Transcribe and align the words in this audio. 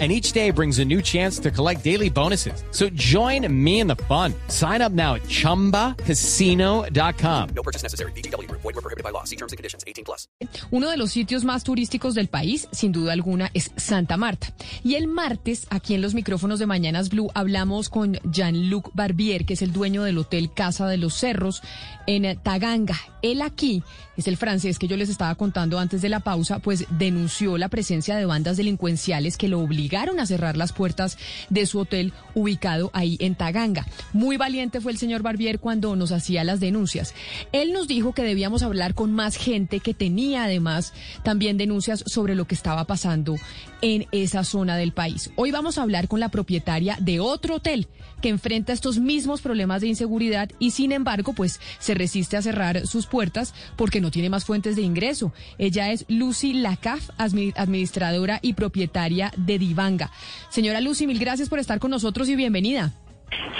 and 0.00 0.10
each 0.10 0.32
day 0.32 0.50
brings 0.50 0.80
a 0.80 0.84
new 0.84 1.00
chance 1.00 1.38
to 1.38 1.52
collect 1.52 1.84
daily 1.84 2.10
bonuses. 2.10 2.64
So 2.72 2.88
join 2.94 3.46
me 3.48 3.78
in 3.78 3.86
the 3.86 3.94
fun. 4.08 4.34
Sign 4.48 4.82
up 4.82 4.90
now 4.90 5.14
at 5.14 5.22
ChumbaCasino.com. 5.28 7.48
No 7.54 7.62
purchase 7.62 7.84
necessary. 7.84 8.10
BGW. 8.12 8.50
Void 8.50 8.64
were 8.64 8.72
prohibited 8.72 9.04
by 9.04 9.10
law. 9.10 9.22
See 9.22 9.36
terms 9.36 9.52
and 9.52 9.56
conditions. 9.56 9.84
18 9.86 10.04
plus. 10.04 10.26
Uno 10.72 10.90
de 10.90 10.96
los 10.96 11.12
sitios 11.12 11.44
más 11.44 11.62
turísticos 11.62 12.14
del 12.14 12.26
país, 12.28 12.66
sin 12.72 12.90
duda 12.92 13.12
alguna, 13.12 13.50
es 13.54 13.70
Santa 13.76 14.16
Marta. 14.16 14.52
Y 14.82 14.96
el 14.96 15.06
martes, 15.06 15.68
aquí 15.70 15.94
en 15.94 16.02
los 16.02 16.14
micrófonos 16.14 16.58
de 16.58 16.66
Mañanas 16.66 17.10
Blue, 17.10 17.30
hablamos 17.34 17.88
con 17.88 18.18
Jean-Luc 18.24 18.90
Barbier, 18.94 19.46
que 19.46 19.54
es 19.54 19.62
el 19.62 19.72
dueño 19.72 20.02
del 20.02 20.18
Hotel 20.18 20.52
Casa 20.52 20.88
de 20.88 20.96
los 20.96 21.14
Cerros 21.14 21.62
en 22.06 22.38
Taganga. 22.40 22.98
Él 23.22 23.42
aquí, 23.42 23.82
es 24.16 24.28
el 24.28 24.36
francés 24.36 24.78
que 24.78 24.88
yo 24.88 24.96
les 24.96 25.08
estaba 25.08 25.34
contando 25.34 25.78
antes 25.78 26.02
de 26.02 26.08
la 26.08 26.20
pausa, 26.20 26.58
pues 26.58 26.86
denunció 26.90 27.58
la 27.58 27.68
presencia 27.68 28.16
de 28.16 28.26
bandas 28.26 28.56
delincuenciales 28.56 29.36
que 29.36 29.48
lo 29.48 29.60
obligaron 29.60 30.20
a 30.20 30.26
cerrar 30.26 30.56
las 30.56 30.72
puertas 30.72 31.18
de 31.50 31.66
su 31.66 31.78
hotel 31.78 32.12
ubicado 32.34 32.90
ahí 32.92 33.16
en 33.20 33.34
Taganga. 33.34 33.86
Muy 34.12 34.36
valiente 34.36 34.80
fue 34.80 34.92
el 34.92 34.98
señor 34.98 35.22
Barbier 35.22 35.58
cuando 35.58 35.96
nos 35.96 36.12
hacía 36.12 36.44
las 36.44 36.60
denuncias. 36.60 37.14
Él 37.52 37.72
nos 37.72 37.88
dijo 37.88 38.12
que 38.12 38.22
debíamos 38.22 38.62
hablar 38.62 38.94
con 38.94 39.12
más 39.12 39.36
gente 39.36 39.80
que 39.80 39.94
tenía 39.94 40.44
además 40.44 40.92
también 41.22 41.56
denuncias 41.56 42.04
sobre 42.06 42.34
lo 42.34 42.46
que 42.46 42.54
estaba 42.54 42.84
pasando 42.84 43.36
en 43.80 44.06
esa 44.12 44.44
zona 44.44 44.76
del 44.76 44.92
país. 44.92 45.30
Hoy 45.36 45.50
vamos 45.50 45.76
a 45.76 45.82
hablar 45.82 46.08
con 46.08 46.20
la 46.20 46.30
propietaria 46.30 46.96
de 47.00 47.20
otro 47.20 47.56
hotel 47.56 47.88
que 48.22 48.30
enfrenta 48.30 48.72
estos 48.72 48.98
mismos 48.98 49.42
problemas 49.42 49.82
de 49.82 49.88
inseguridad 49.88 50.50
y 50.58 50.70
sin 50.70 50.92
embargo 50.92 51.34
pues 51.34 51.60
se 51.78 51.92
resiste 51.94 52.38
a 52.38 52.42
cerrar 52.42 52.86
sus 52.86 53.06
puertas 53.06 53.52
porque 53.76 54.00
no 54.04 54.10
tiene 54.10 54.30
más 54.30 54.44
fuentes 54.44 54.76
de 54.76 54.82
ingreso. 54.82 55.32
Ella 55.58 55.90
es 55.90 56.04
Lucy 56.08 56.52
Lacaf, 56.52 57.08
administradora 57.18 58.38
y 58.42 58.52
propietaria 58.52 59.32
de 59.36 59.58
Divanga. 59.58 60.10
Señora 60.50 60.80
Lucy, 60.80 61.06
mil 61.06 61.18
gracias 61.18 61.48
por 61.48 61.58
estar 61.58 61.80
con 61.80 61.90
nosotros 61.90 62.28
y 62.28 62.36
bienvenida. 62.36 62.92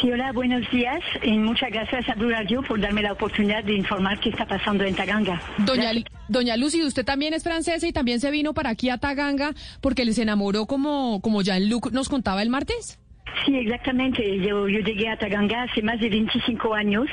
Sí, 0.00 0.10
hola, 0.12 0.32
buenos 0.32 0.70
días 0.70 1.00
y 1.22 1.32
muchas 1.38 1.70
gracias 1.70 2.08
a 2.10 2.14
Blue 2.14 2.28
Radio 2.28 2.62
por 2.62 2.78
darme 2.78 3.02
la 3.02 3.12
oportunidad 3.12 3.64
de 3.64 3.74
informar 3.74 4.20
qué 4.20 4.28
está 4.28 4.46
pasando 4.46 4.84
en 4.84 4.94
Taganga. 4.94 5.40
Doña, 5.58 5.90
doña 6.28 6.56
Lucy, 6.56 6.84
usted 6.84 7.04
también 7.04 7.32
es 7.32 7.42
francesa 7.42 7.86
y 7.86 7.92
también 7.92 8.20
se 8.20 8.30
vino 8.30 8.52
para 8.52 8.70
aquí 8.70 8.90
a 8.90 8.98
Taganga 8.98 9.54
porque 9.80 10.04
les 10.04 10.18
enamoró 10.18 10.66
como, 10.66 11.20
como 11.22 11.40
Jean-Luc 11.40 11.90
nos 11.90 12.10
contaba 12.10 12.42
el 12.42 12.50
martes. 12.50 12.98
Sí, 13.42 13.56
exactamente. 13.56 14.38
Yo, 14.38 14.68
llegué 14.68 15.08
a 15.08 15.16
Taganga 15.16 15.62
hace 15.62 15.82
más 15.82 15.98
de 15.98 16.08
25 16.08 16.74
años 16.74 17.06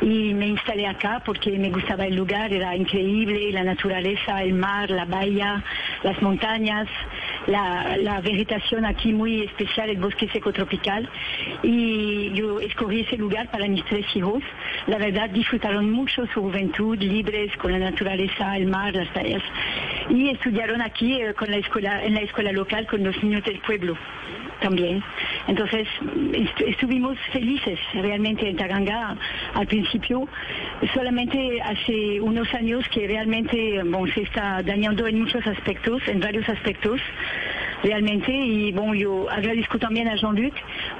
y 0.00 0.34
me 0.34 0.48
instalé 0.48 0.86
acá 0.86 1.22
porque 1.24 1.58
me 1.58 1.70
gustaba 1.70 2.06
el 2.06 2.14
lugar, 2.14 2.52
era 2.52 2.76
increíble, 2.76 3.50
la 3.50 3.64
naturaleza, 3.64 4.42
el 4.42 4.54
mar, 4.54 4.90
la 4.90 5.04
bahía, 5.04 5.64
las 6.02 6.20
montañas, 6.20 6.86
la, 7.46 8.20
vegetación 8.22 8.84
aquí 8.84 9.12
muy 9.12 9.42
especial, 9.42 9.90
el 9.90 9.98
bosque 9.98 10.28
seco 10.28 10.52
tropical. 10.52 11.08
Y 11.62 12.30
yo 12.34 12.60
escogí 12.60 13.00
ese 13.00 13.16
lugar 13.16 13.50
para 13.50 13.66
mis 13.66 13.84
tres 13.86 14.06
hijos. 14.14 14.42
La 14.86 14.98
verdad, 14.98 15.30
disfrutaron 15.30 15.90
mucho 15.90 16.26
su 16.26 16.42
juventud, 16.42 16.98
libres 16.98 17.56
con 17.56 17.72
la 17.72 17.78
naturaleza, 17.78 18.56
el 18.56 18.66
mar, 18.66 18.94
las 18.94 19.12
bahías. 19.14 19.42
Y 20.10 20.28
estudiaron 20.28 20.82
aquí 20.82 21.20
eh, 21.20 21.34
con 21.34 21.50
la 21.50 21.56
escuela, 21.56 22.04
en 22.04 22.14
la 22.14 22.20
escuela 22.20 22.52
local 22.52 22.86
con 22.86 23.02
los 23.02 23.20
niños 23.22 23.42
del 23.44 23.58
pueblo 23.60 23.96
también. 24.64 25.02
Entonces 25.46 25.86
estuvimos 26.66 27.18
felices 27.32 27.78
realmente 27.92 28.48
en 28.48 28.56
Taganga 28.56 29.14
al 29.52 29.66
principio. 29.66 30.26
Solamente 30.94 31.60
hace 31.60 32.18
unos 32.20 32.52
años 32.54 32.88
que 32.88 33.06
realmente 33.06 33.82
se 34.14 34.22
está 34.22 34.62
dañando 34.62 35.06
en 35.06 35.20
muchos 35.20 35.46
aspectos, 35.46 36.00
en 36.08 36.20
varios 36.20 36.48
aspectos 36.48 36.98
realmente. 37.84 38.32
Y 38.32 38.72
bueno, 38.72 38.94
yo 38.94 39.30
agradezco 39.30 39.78
también 39.78 40.08
a 40.08 40.16
Jean-Luc 40.16 40.54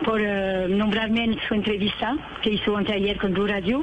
por 0.04 0.20
uh, 0.20 0.68
nombrarme 0.68 1.24
en 1.24 1.38
su 1.48 1.54
entrevista 1.54 2.16
que 2.42 2.50
hizo 2.50 2.76
anteayer 2.76 3.16
con 3.16 3.32
Blue 3.32 3.46
Radio. 3.46 3.82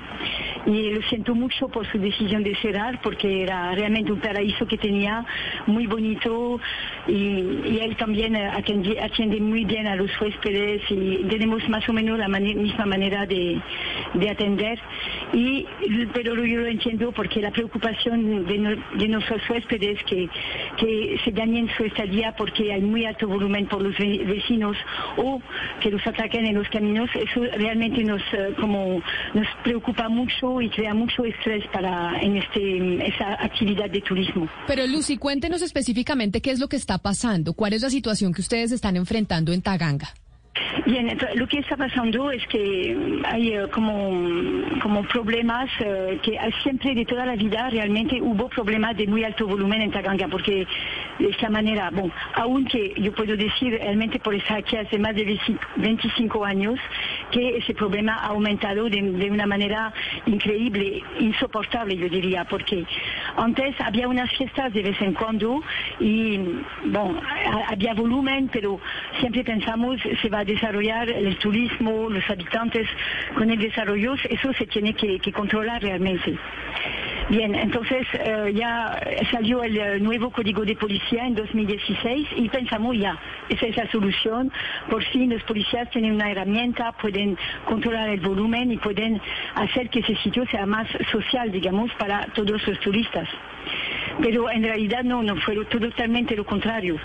Y 0.68 0.92
lo 0.92 1.02
siento 1.10 1.34
mucho 1.34 1.68
por 1.70 1.88
su 1.92 1.98
decisión 1.98 2.44
de 2.44 2.56
cerrar 2.58 3.02
porque 3.02 3.42
era 3.42 3.74
realmente 3.74 4.12
un 4.12 4.20
paraíso 4.20 4.68
que 4.68 4.78
tenía 4.78 5.26
muy 5.66 5.88
bonito 5.88 6.60
y, 7.08 7.80
él 7.82 7.96
también 7.98 8.36
atiende, 8.36 9.00
atiende, 9.00 9.40
muy 9.40 9.66
bien 9.66 9.88
a 9.88 9.96
los 9.96 10.10
huéspedes 10.22 10.82
y 10.90 11.24
tenemos 11.30 11.68
más 11.70 11.88
o 11.90 11.94
menos 11.94 12.18
la 12.20 12.28
mani 12.28 12.54
misma 12.56 12.86
manera 12.86 13.26
de, 13.26 13.60
de, 14.14 14.30
atender. 14.30 14.80
Y, 15.34 15.66
pero 16.14 16.36
yo 16.36 16.60
lo 16.60 16.68
entiendo 16.68 17.12
porque 17.12 17.42
la 17.42 17.52
preocupación 17.52 18.46
de, 18.46 19.08
nuestros 19.08 19.42
huéspedes 19.50 19.98
que, 20.04 20.30
que 20.78 21.20
se 21.24 21.32
dañen 21.32 21.70
su 21.76 21.84
estadía 21.84 22.36
porque 22.38 22.72
hay 22.72 22.82
muy 22.82 23.06
alto 23.06 23.28
volumen 23.28 23.68
por 23.68 23.82
los 23.82 23.98
vecinos 23.98 24.78
o 25.18 25.42
que 25.82 25.90
los 25.90 26.06
ataquen 26.06 26.46
en 26.46 26.56
los 26.56 26.68
caminos, 26.70 27.10
eso 27.16 27.42
realmente 27.58 28.04
nos, 28.04 28.22
uh, 28.34 28.54
como, 28.60 29.02
nos 29.34 29.48
preocupa 29.64 30.10
mucho 30.10 30.62
y 30.62 30.70
crea 30.70 30.94
mucho 30.94 31.26
estrés 31.26 31.66
para 31.74 32.20
en 32.22 32.38
este 32.38 33.08
esa 33.08 33.34
actividad 33.44 33.90
de 33.90 34.02
turismo. 34.02 34.48
Pero 34.68 34.86
Lucy, 34.88 35.18
cuéntenos 35.18 35.62
específicamente 35.62 36.42
qué 36.42 36.52
es 36.52 36.60
lo 36.60 36.68
que 36.68 36.76
está 36.76 36.98
pasando, 37.02 37.54
cuál 37.54 37.74
es 37.74 37.82
la 37.82 37.90
situación 37.90 38.34
que 38.34 38.42
ustedes 38.42 38.72
están 38.72 38.96
enfrentando 38.96 39.52
en 39.52 39.62
Taganga. 39.62 40.14
Bien, 40.86 41.18
lo 41.36 41.48
que 41.48 41.60
está 41.60 41.78
pasando 41.78 42.32
es 42.32 42.46
que 42.48 43.22
hay 43.26 43.58
uh, 43.58 43.70
como, 43.70 44.80
como 44.82 45.04
problemas 45.04 45.70
uh, 45.80 46.20
que 46.22 46.38
siempre 46.64 46.96
de 46.96 47.06
toda 47.06 47.26
la 47.26 47.36
vida 47.36 47.70
realmente 47.70 48.22
hubo 48.22 48.50
problemas 48.50 48.96
de 48.98 49.08
muy 49.08 49.24
alto 49.24 49.48
volumen 49.48 49.82
en 49.82 49.92
Taganga, 49.92 50.28
porque 50.28 50.66
de 51.20 51.30
esta 51.30 51.50
manera, 51.50 51.90
bon, 51.92 52.12
aunque 52.36 52.94
yo 52.98 53.12
puedo 53.14 53.36
decir 53.36 53.74
realmente 53.74 54.20
por 54.20 54.34
estar 54.34 54.58
aquí 54.58 54.76
hace 54.78 54.98
más 54.98 55.16
de 55.16 55.40
25 55.76 56.46
años 56.46 56.80
que 57.32 57.58
ese 57.58 57.74
problema 57.74 58.16
ha 58.16 58.28
aumentado 58.28 58.90
de, 58.90 59.02
de 59.02 59.32
una 59.32 59.46
manera 59.46 59.94
increíble, 60.26 61.04
insoportable 61.20 61.96
yo 61.96 62.10
diría, 62.10 62.46
porque 62.46 62.86
antes 63.38 63.76
había 63.80 64.08
unas 64.08 64.30
fiestas 64.32 64.74
de 64.74 64.84
vez 64.84 65.02
en 65.02 65.14
cuando 65.14 65.62
y 66.00 66.40
bon, 66.86 67.20
había 67.68 67.94
volumen, 67.94 68.50
pero 68.52 68.80
siempre 69.20 69.44
pensamos 69.44 70.00
se 70.22 70.30
va 70.30 70.40
a 70.40 70.46
desarrollar 70.54 71.10
el 71.10 71.38
turismo, 71.38 72.10
los 72.10 72.28
habitantes 72.30 72.88
con 73.36 73.50
el 73.50 73.60
desarrollo, 73.60 74.16
eso 74.30 74.54
se 74.54 74.68
tiene 74.68 74.94
que, 74.94 75.20
controlar 75.32 75.82
realmente. 75.82 76.38
Bien, 77.30 77.56
entonces 77.56 78.06
uh, 78.14 78.50
ya 78.50 79.00
salió 79.32 79.64
el 79.64 79.78
uh, 79.78 80.04
nuevo 80.04 80.32
código 80.32 80.66
de 80.66 80.76
policía 80.76 81.26
en 81.26 81.36
2016 81.36 82.28
y 82.36 82.50
pensamos 82.50 82.98
ya, 82.98 83.18
esa 83.48 83.68
es 83.68 83.78
la 83.78 83.90
solución. 83.90 84.52
Por 84.90 85.02
fin 85.06 85.30
los 85.30 85.42
policías 85.44 85.90
tienen 85.92 86.14
una 86.16 86.30
herramienta, 86.30 86.92
pueden 86.94 87.38
controlar 87.66 88.10
el 88.10 88.20
volumen 88.20 88.72
y 88.72 88.78
pueden 88.78 89.22
hacer 89.56 89.90
que 89.90 90.00
ese 90.00 90.16
sitio 90.18 90.46
sea 90.48 90.66
más 90.66 90.88
social, 91.12 91.52
digamos, 91.52 91.90
para 91.94 92.26
todos 92.34 92.68
los 92.68 92.80
turistas. 92.82 93.30
Pero 94.22 94.52
en 94.52 94.64
realidad 94.64 95.04
no, 95.04 95.24
no 95.24 95.38
fue 95.38 95.56
totalmente 95.66 96.36
lo 96.36 96.46
contrario 96.46 97.00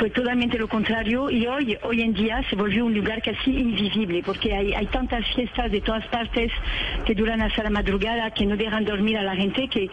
fue 0.00 0.08
totalmente 0.08 0.58
lo 0.58 0.66
contrario 0.66 1.28
y 1.28 1.46
hoy, 1.46 1.76
hoy 1.82 2.00
en 2.00 2.14
día 2.14 2.42
se 2.48 2.56
volvió 2.56 2.86
un 2.86 2.94
lugar 2.94 3.20
casi 3.20 3.50
invisible 3.50 4.22
porque 4.24 4.54
hay, 4.54 4.86
tantas 4.86 5.26
fiestas 5.34 5.70
de 5.70 5.82
todas 5.82 6.06
partes 6.06 6.50
que 7.04 7.14
duran 7.14 7.42
hasta 7.42 7.64
la 7.64 7.68
madrugada, 7.68 8.30
que 8.30 8.46
no 8.46 8.56
dejan 8.56 8.86
dormir 8.86 9.18
a 9.18 9.22
la 9.22 9.36
gente, 9.36 9.68
que 9.68 9.90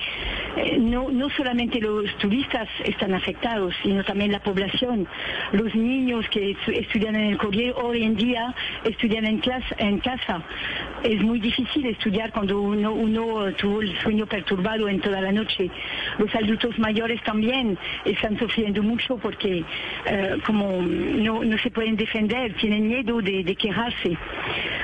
eh, 0.56 0.78
no, 0.80 1.10
no 1.12 1.30
solamente 1.32 1.82
los 1.82 2.06
turistas 2.20 2.70
están 2.86 3.14
afectados, 3.16 3.74
sino 3.84 4.02
también 4.06 4.32
la 4.32 4.40
población. 4.40 5.06
Los 5.52 5.76
niños 5.76 6.26
que 6.30 6.56
estudian 6.68 7.16
en 7.18 7.32
el 7.32 7.38
colegio 7.38 7.76
hoy 7.76 8.04
en 8.04 8.16
día 8.16 8.56
estudian 8.86 9.26
en, 9.26 9.40
clase, 9.40 9.76
en 9.78 10.00
casa. 10.00 10.42
Es 11.04 11.22
muy 11.22 11.42
difícil 11.42 11.86
estudiar 11.86 12.32
cuando 12.32 12.62
uno, 12.62 12.94
uno 12.94 13.52
tuvo 13.58 13.82
el 13.82 13.94
sueño 14.00 14.26
perturbado 14.26 14.88
en 14.88 15.02
toda 15.02 15.20
la 15.20 15.34
noche. 15.34 15.70
Los 16.18 16.34
adultos 16.34 16.80
mayores 16.80 17.22
también 17.24 17.78
están 18.06 18.40
sufriendo 18.40 18.82
mucho 18.82 19.18
porque 19.18 19.66
Uh, 20.06 20.40
como 20.46 20.82
no, 20.82 21.44
no, 21.44 21.58
se 21.58 21.70
pueden 21.70 21.96
defender, 21.96 22.54
tienen 22.54 22.88
miedo 22.88 23.22
de, 23.22 23.44
de 23.44 23.56
quejarse. 23.56 24.18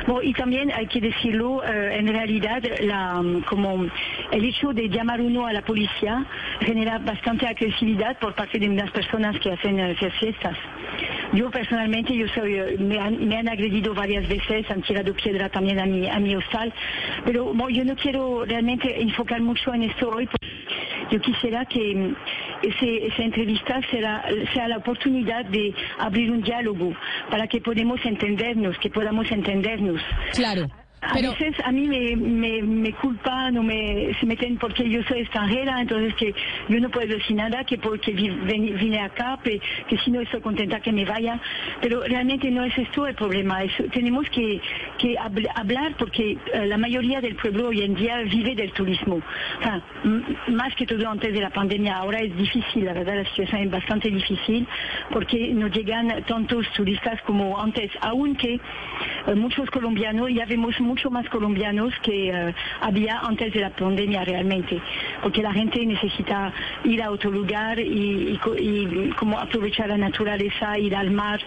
Bueno, 0.05 0.21
y 0.21 0.33
también 0.33 0.71
hay 0.71 0.87
que 0.87 0.99
decirlo, 0.99 1.57
uh, 1.57 1.63
en 1.63 2.07
realidad, 2.07 2.61
la, 2.81 3.23
como 3.45 3.85
el 4.31 4.45
hecho 4.45 4.73
de 4.73 4.89
llamar 4.89 5.21
uno 5.21 5.45
a 5.45 5.53
la 5.53 5.61
policía 5.61 6.25
genera 6.61 6.97
bastante 6.99 7.47
agresividad 7.47 8.17
por 8.19 8.33
parte 8.35 8.59
de 8.59 8.67
unas 8.67 8.91
personas 8.91 9.39
que 9.39 9.51
hacen 9.51 9.79
uh, 9.79 9.95
fiestas. 10.19 10.57
Yo 11.33 11.49
personalmente, 11.49 12.15
yo 12.15 12.27
soy, 12.29 12.77
me 12.77 12.99
han, 12.99 13.27
me 13.27 13.37
han, 13.37 13.47
agredido 13.47 13.93
varias 13.93 14.27
veces, 14.27 14.69
han 14.69 14.81
tirado 14.81 15.13
piedra 15.13 15.49
también 15.49 15.79
a 15.79 15.85
mi, 15.85 16.07
a 16.07 16.19
mi 16.19 16.35
hostal, 16.35 16.73
pero 17.25 17.45
bueno, 17.45 17.69
yo 17.69 17.85
no 17.85 17.95
quiero 17.95 18.45
realmente 18.45 19.01
enfocar 19.01 19.41
mucho 19.41 19.73
en 19.73 19.83
esto 19.83 20.09
hoy. 20.09 20.27
Porque 20.27 20.47
yo 21.11 21.19
quisiera 21.21 21.65
que 21.65 21.95
mm, 21.95 22.15
esa 22.63 23.23
entrevista 23.23 23.79
será, 23.89 24.23
sea 24.53 24.67
la 24.67 24.77
oportunidad 24.77 25.45
de 25.45 25.73
abrir 25.99 26.31
un 26.31 26.41
diálogo 26.41 26.93
para 27.29 27.47
que 27.47 27.61
podamos 27.61 27.99
entendernos, 28.05 28.77
que 28.79 28.89
podamos 28.89 29.29
entendernos. 29.31 30.01
Claro. 30.33 30.69
A 31.09 31.13
Pero, 31.15 31.31
veces 31.31 31.55
a 31.65 31.71
mí 31.71 31.87
me, 31.87 32.15
me, 32.15 32.61
me 32.61 32.93
culpan 32.93 33.57
o 33.57 33.63
me, 33.63 34.13
se 34.19 34.25
meten 34.25 34.57
porque 34.57 34.89
yo 34.89 35.03
soy 35.03 35.19
extranjera, 35.19 35.81
entonces 35.81 36.13
que 36.15 36.33
yo 36.69 36.79
no 36.79 36.89
puedo 36.89 37.07
decir 37.07 37.35
nada, 37.35 37.63
que 37.65 37.77
porque 37.77 38.11
vi- 38.13 38.29
ven- 38.29 38.77
vine 38.79 38.99
acá, 39.01 39.37
pe- 39.43 39.59
que 39.89 39.97
si 39.97 40.11
no 40.11 40.21
estoy 40.21 40.39
contenta 40.41 40.79
que 40.79 40.91
me 40.93 41.03
vaya. 41.03 41.39
Pero 41.81 42.01
realmente 42.03 42.49
no 42.51 42.63
es 42.63 42.77
esto 42.77 43.05
el 43.05 43.15
problema. 43.15 43.63
Es- 43.63 43.91
tenemos 43.91 44.29
que, 44.29 44.61
que 44.97 45.15
habl- 45.17 45.49
hablar 45.55 45.95
porque 45.97 46.37
eh, 46.53 46.65
la 46.67 46.77
mayoría 46.77 47.19
del 47.19 47.35
pueblo 47.35 47.67
hoy 47.67 47.81
en 47.81 47.95
día 47.95 48.19
vive 48.21 48.55
del 48.55 48.71
turismo. 48.71 49.21
M- 50.05 50.23
más 50.55 50.73
que 50.75 50.85
todo 50.85 51.09
antes 51.09 51.33
de 51.33 51.41
la 51.41 51.49
pandemia. 51.49 51.97
Ahora 51.97 52.19
es 52.19 52.35
difícil, 52.37 52.85
la 52.85 52.93
verdad, 52.93 53.15
la 53.17 53.25
situación 53.25 53.61
es 53.63 53.71
bastante 53.71 54.09
difícil 54.09 54.65
porque 55.11 55.53
no 55.53 55.67
llegan 55.67 56.23
tantos 56.25 56.65
turistas 56.73 57.21
como 57.23 57.59
antes, 57.61 57.91
aunque 58.01 58.53
eh, 59.27 59.35
muchos 59.35 59.69
colombianos, 59.69 60.29
ya 60.33 60.45
vemos 60.45 60.79
mucho 60.93 61.09
más 61.09 61.27
colombianos 61.29 61.91
que 62.03 62.29
eh, 62.29 62.53
había 62.81 63.17
antes 63.19 63.51
de 63.51 63.61
la 63.61 63.71
pandemia 63.71 64.23
realmente, 64.23 64.79
porque 65.23 65.41
la 65.41 65.51
gente 65.51 65.83
necesita 65.83 66.53
ir 66.83 67.01
a 67.01 67.09
otro 67.09 67.31
lugar 67.31 67.79
y, 67.79 68.33
y 68.33 68.37
co- 68.37 68.55
y 68.55 69.09
como 69.17 69.39
aprovechar 69.39 69.87
la 69.89 69.97
naturaleza, 69.97 70.77
ir 70.77 70.95
al 70.95 71.09
mar, 71.09 71.39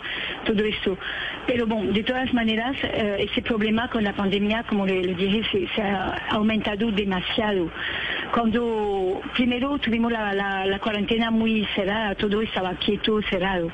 todo 0.45 0.65
esto. 0.65 0.99
Pero 1.47 1.65
bueno, 1.69 1.93
de 1.93 2.03
todas 2.03 2.35
maneras, 2.35 2.75
eh, 2.83 3.29
ese 3.31 3.41
problema 3.43 3.89
con 3.89 4.03
la 4.03 4.15
pandemia, 4.15 4.65
como 4.65 4.85
le, 4.85 5.15
dije, 5.15 5.69
se 5.77 5.81
ha 5.83 6.27
aumentado 6.31 6.91
demasiado. 6.91 7.71
Cuando 8.33 9.21
primero 9.35 9.79
tuvimos 9.79 10.13
la, 10.13 10.33
la- 10.35 10.67
la 10.67 10.79
cuarentena 10.79 11.31
muy 11.31 11.67
cerrada, 11.75 12.15
todo 12.15 12.43
estaba 12.43 12.75
quieto, 12.75 13.21
cerrado. 13.31 13.71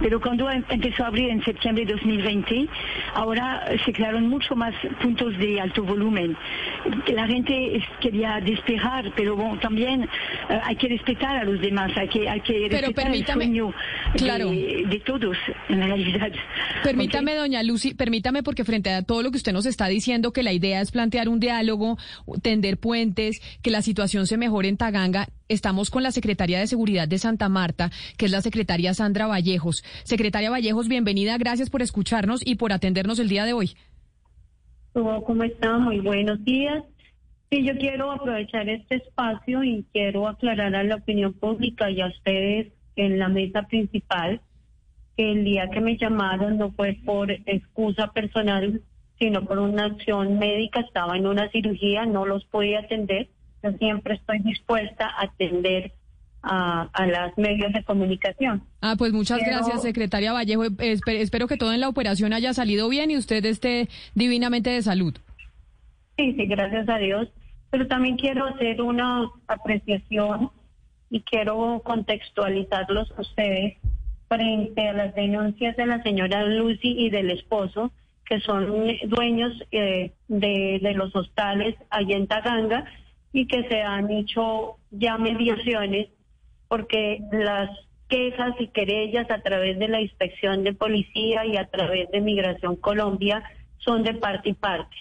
Pero 0.00 0.20
cuando 0.20 0.50
em- 0.50 0.64
empezó 0.68 1.04
a 1.04 1.08
abrir 1.08 1.30
en 1.30 1.42
septiembre 1.44 1.84
de 1.84 1.92
2020, 1.94 2.68
ahora 3.14 3.64
se 3.84 3.92
crearon 3.92 4.28
mucho 4.28 4.54
más 4.54 4.74
puntos 5.02 5.36
de 5.38 5.60
alto 5.60 5.82
volumen. 5.82 6.36
La 7.12 7.26
gente 7.26 7.82
quería 8.00 8.40
despejar, 8.40 9.12
pero 9.16 9.34
bueno, 9.36 9.58
también 9.58 10.02
eh, 10.04 10.60
hay 10.62 10.76
que 10.76 10.88
respetar 10.88 11.36
a 11.38 11.44
los 11.44 11.60
demás, 11.60 11.90
hay 11.96 12.08
que, 12.08 12.28
hay 12.28 12.40
que 12.40 12.68
Pero 12.70 12.86
respetar 12.88 13.14
el 13.14 13.26
sueño 13.26 13.74
claro. 14.16 14.50
de, 14.50 15.02
todos, 15.04 15.36
en 15.68 15.82
realidad. 15.82 16.30
Permítame, 16.84 17.34
doña 17.34 17.62
Lucy, 17.62 17.94
permítame, 17.94 18.42
porque 18.42 18.64
frente 18.64 18.90
a 18.90 19.02
todo 19.02 19.22
lo 19.22 19.30
que 19.30 19.36
usted 19.38 19.52
nos 19.52 19.66
está 19.66 19.88
diciendo, 19.88 20.32
que 20.32 20.42
la 20.42 20.52
idea 20.52 20.80
es 20.80 20.90
plantear 20.92 21.28
un 21.28 21.40
diálogo, 21.40 21.98
tender 22.42 22.78
puentes, 22.78 23.40
que 23.62 23.70
la 23.70 23.82
situación 23.82 23.95
se 24.04 24.36
mejore 24.36 24.68
en 24.68 24.76
Taganga, 24.76 25.28
estamos 25.48 25.90
con 25.90 26.02
la 26.02 26.10
Secretaria 26.10 26.58
de 26.58 26.66
Seguridad 26.66 27.08
de 27.08 27.16
Santa 27.16 27.48
Marta, 27.48 27.90
que 28.18 28.26
es 28.26 28.30
la 28.30 28.42
secretaria 28.42 28.92
Sandra 28.92 29.26
Vallejos. 29.26 29.82
Secretaria 30.04 30.50
Vallejos, 30.50 30.88
bienvenida, 30.88 31.38
gracias 31.38 31.70
por 31.70 31.80
escucharnos 31.80 32.46
y 32.46 32.56
por 32.56 32.72
atendernos 32.72 33.18
el 33.18 33.28
día 33.28 33.46
de 33.46 33.54
hoy. 33.54 33.70
Todo, 34.92 35.24
¿Cómo 35.24 35.44
está? 35.44 35.78
Muy 35.78 36.00
buenos 36.00 36.44
días. 36.44 36.84
Sí, 37.50 37.64
yo 37.64 37.74
quiero 37.78 38.12
aprovechar 38.12 38.68
este 38.68 38.96
espacio 38.96 39.64
y 39.64 39.86
quiero 39.92 40.28
aclarar 40.28 40.74
a 40.74 40.84
la 40.84 40.96
opinión 40.96 41.32
pública 41.32 41.90
y 41.90 42.02
a 42.02 42.08
ustedes 42.08 42.72
en 42.96 43.18
la 43.18 43.28
mesa 43.28 43.62
principal 43.62 44.42
que 45.16 45.32
el 45.32 45.44
día 45.44 45.70
que 45.70 45.80
me 45.80 45.96
llamaron 45.96 46.58
no 46.58 46.70
fue 46.72 46.98
por 47.02 47.30
excusa 47.30 48.12
personal, 48.12 48.82
sino 49.18 49.46
por 49.46 49.58
una 49.58 49.86
acción 49.86 50.38
médica. 50.38 50.80
Estaba 50.80 51.16
en 51.16 51.26
una 51.26 51.50
cirugía, 51.50 52.04
no 52.04 52.26
los 52.26 52.44
pude 52.44 52.76
atender. 52.76 53.28
Yo 53.72 53.78
siempre 53.78 54.14
estoy 54.14 54.38
dispuesta 54.40 55.06
a 55.08 55.24
atender 55.24 55.92
a, 56.42 56.88
a 56.92 57.06
las 57.06 57.36
medios 57.38 57.72
de 57.72 57.82
comunicación. 57.84 58.62
Ah, 58.80 58.94
pues 58.96 59.12
muchas 59.12 59.38
Quiero- 59.38 59.56
gracias, 59.58 59.82
secretaria 59.82 60.32
Vallejo. 60.32 60.64
Eh, 60.64 60.70
espe- 60.94 61.20
espero 61.20 61.48
que 61.48 61.56
todo 61.56 61.72
en 61.72 61.80
la 61.80 61.88
operación 61.88 62.32
haya 62.32 62.52
salido 62.54 62.88
bien 62.88 63.10
y 63.10 63.16
usted 63.16 63.44
esté 63.44 63.88
divinamente 64.14 64.70
de 64.70 64.82
salud. 64.82 65.14
Sí, 66.16 66.34
sí, 66.34 66.46
gracias 66.46 66.88
a 66.88 66.98
Dios. 66.98 67.28
Pero 67.70 67.88
también 67.88 68.16
quiero 68.16 68.46
hacer 68.46 68.80
una 68.80 69.28
apreciación 69.48 70.50
y 71.10 71.20
quiero 71.22 71.82
contextualizarlos 71.84 73.12
a 73.16 73.20
ustedes 73.20 73.74
frente 74.28 74.88
a 74.88 74.92
las 74.92 75.14
denuncias 75.14 75.76
de 75.76 75.86
la 75.86 76.02
señora 76.02 76.44
Lucy 76.44 76.94
y 76.98 77.10
del 77.10 77.30
esposo, 77.30 77.92
que 78.24 78.40
son 78.40 78.66
dueños 79.08 79.52
eh, 79.72 80.12
de, 80.28 80.78
de 80.82 80.94
los 80.94 81.14
hostales 81.14 81.74
allá 81.90 82.16
en 82.16 82.26
Taganga 82.26 82.84
y 83.32 83.46
que 83.46 83.68
se 83.68 83.82
han 83.82 84.10
hecho 84.10 84.76
ya 84.90 85.18
mediaciones 85.18 86.08
porque 86.68 87.20
las 87.32 87.70
quejas 88.08 88.54
y 88.58 88.68
querellas 88.68 89.30
a 89.30 89.40
través 89.40 89.78
de 89.78 89.88
la 89.88 90.00
inspección 90.00 90.64
de 90.64 90.72
policía 90.72 91.44
y 91.44 91.56
a 91.56 91.66
través 91.66 92.10
de 92.10 92.20
Migración 92.20 92.76
Colombia 92.76 93.42
son 93.78 94.02
de 94.02 94.14
parte 94.14 94.50
y 94.50 94.54
parte. 94.54 94.96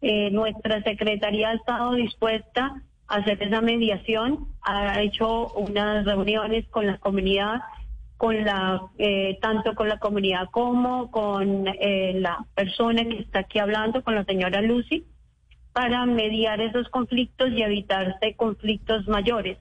Eh, 0.00 0.30
nuestra 0.30 0.82
secretaría 0.82 1.50
ha 1.50 1.54
estado 1.54 1.94
dispuesta 1.94 2.82
a 3.08 3.16
hacer 3.16 3.42
esa 3.42 3.60
mediación, 3.60 4.48
ha 4.62 5.00
hecho 5.00 5.48
unas 5.54 6.04
reuniones 6.04 6.66
con 6.68 6.86
la 6.86 6.98
comunidad, 6.98 7.60
con 8.16 8.44
la 8.44 8.82
eh, 8.98 9.38
tanto 9.40 9.74
con 9.74 9.88
la 9.88 9.98
comunidad 9.98 10.48
como 10.50 11.10
con 11.10 11.66
eh, 11.66 12.14
la 12.16 12.44
persona 12.54 13.04
que 13.04 13.18
está 13.18 13.40
aquí 13.40 13.58
hablando, 13.58 14.02
con 14.02 14.14
la 14.14 14.24
señora 14.24 14.60
Lucy, 14.60 15.04
para 15.72 16.06
mediar 16.06 16.60
esos 16.60 16.88
conflictos 16.88 17.50
y 17.50 17.62
evitarse 17.62 18.34
conflictos 18.36 19.06
mayores. 19.08 19.58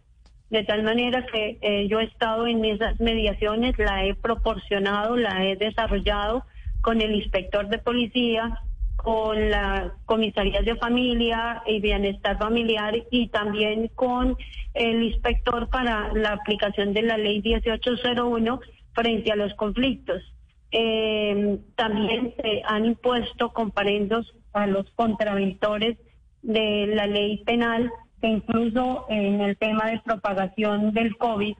De 0.49 0.63
tal 0.63 0.83
manera 0.83 1.25
que 1.25 1.57
eh, 1.61 1.87
yo 1.89 1.99
he 1.99 2.05
estado 2.05 2.47
en 2.47 2.63
esas 2.63 2.99
mediaciones, 2.99 3.77
la 3.77 4.05
he 4.05 4.15
proporcionado, 4.15 5.17
la 5.17 5.45
he 5.45 5.57
desarrollado 5.57 6.45
con 6.81 7.01
el 7.01 7.15
inspector 7.15 7.67
de 7.67 7.79
policía, 7.79 8.57
con 8.95 9.49
la 9.49 9.93
comisaría 10.05 10.61
de 10.61 10.75
familia 10.75 11.63
y 11.65 11.79
bienestar 11.79 12.37
familiar 12.37 12.95
y 13.11 13.27
también 13.27 13.89
con 13.93 14.37
el 14.73 15.03
inspector 15.03 15.69
para 15.69 16.13
la 16.13 16.33
aplicación 16.33 16.93
de 16.93 17.03
la 17.03 17.17
ley 17.17 17.41
1801 17.41 18.59
frente 18.93 19.31
a 19.31 19.35
los 19.35 19.53
conflictos. 19.55 20.21
Eh, 20.71 21.59
también 21.75 22.33
se 22.41 22.61
han 22.65 22.85
impuesto 22.85 23.53
comparendos 23.53 24.33
a 24.57 24.67
los 24.67 24.85
contraventores 24.95 25.97
de 26.41 26.87
la 26.87 27.07
ley 27.07 27.43
penal, 27.45 27.91
que 28.21 28.27
incluso 28.27 29.05
en 29.09 29.41
el 29.41 29.57
tema 29.57 29.89
de 29.91 29.99
propagación 30.03 30.91
del 30.93 31.15
COVID, 31.17 31.53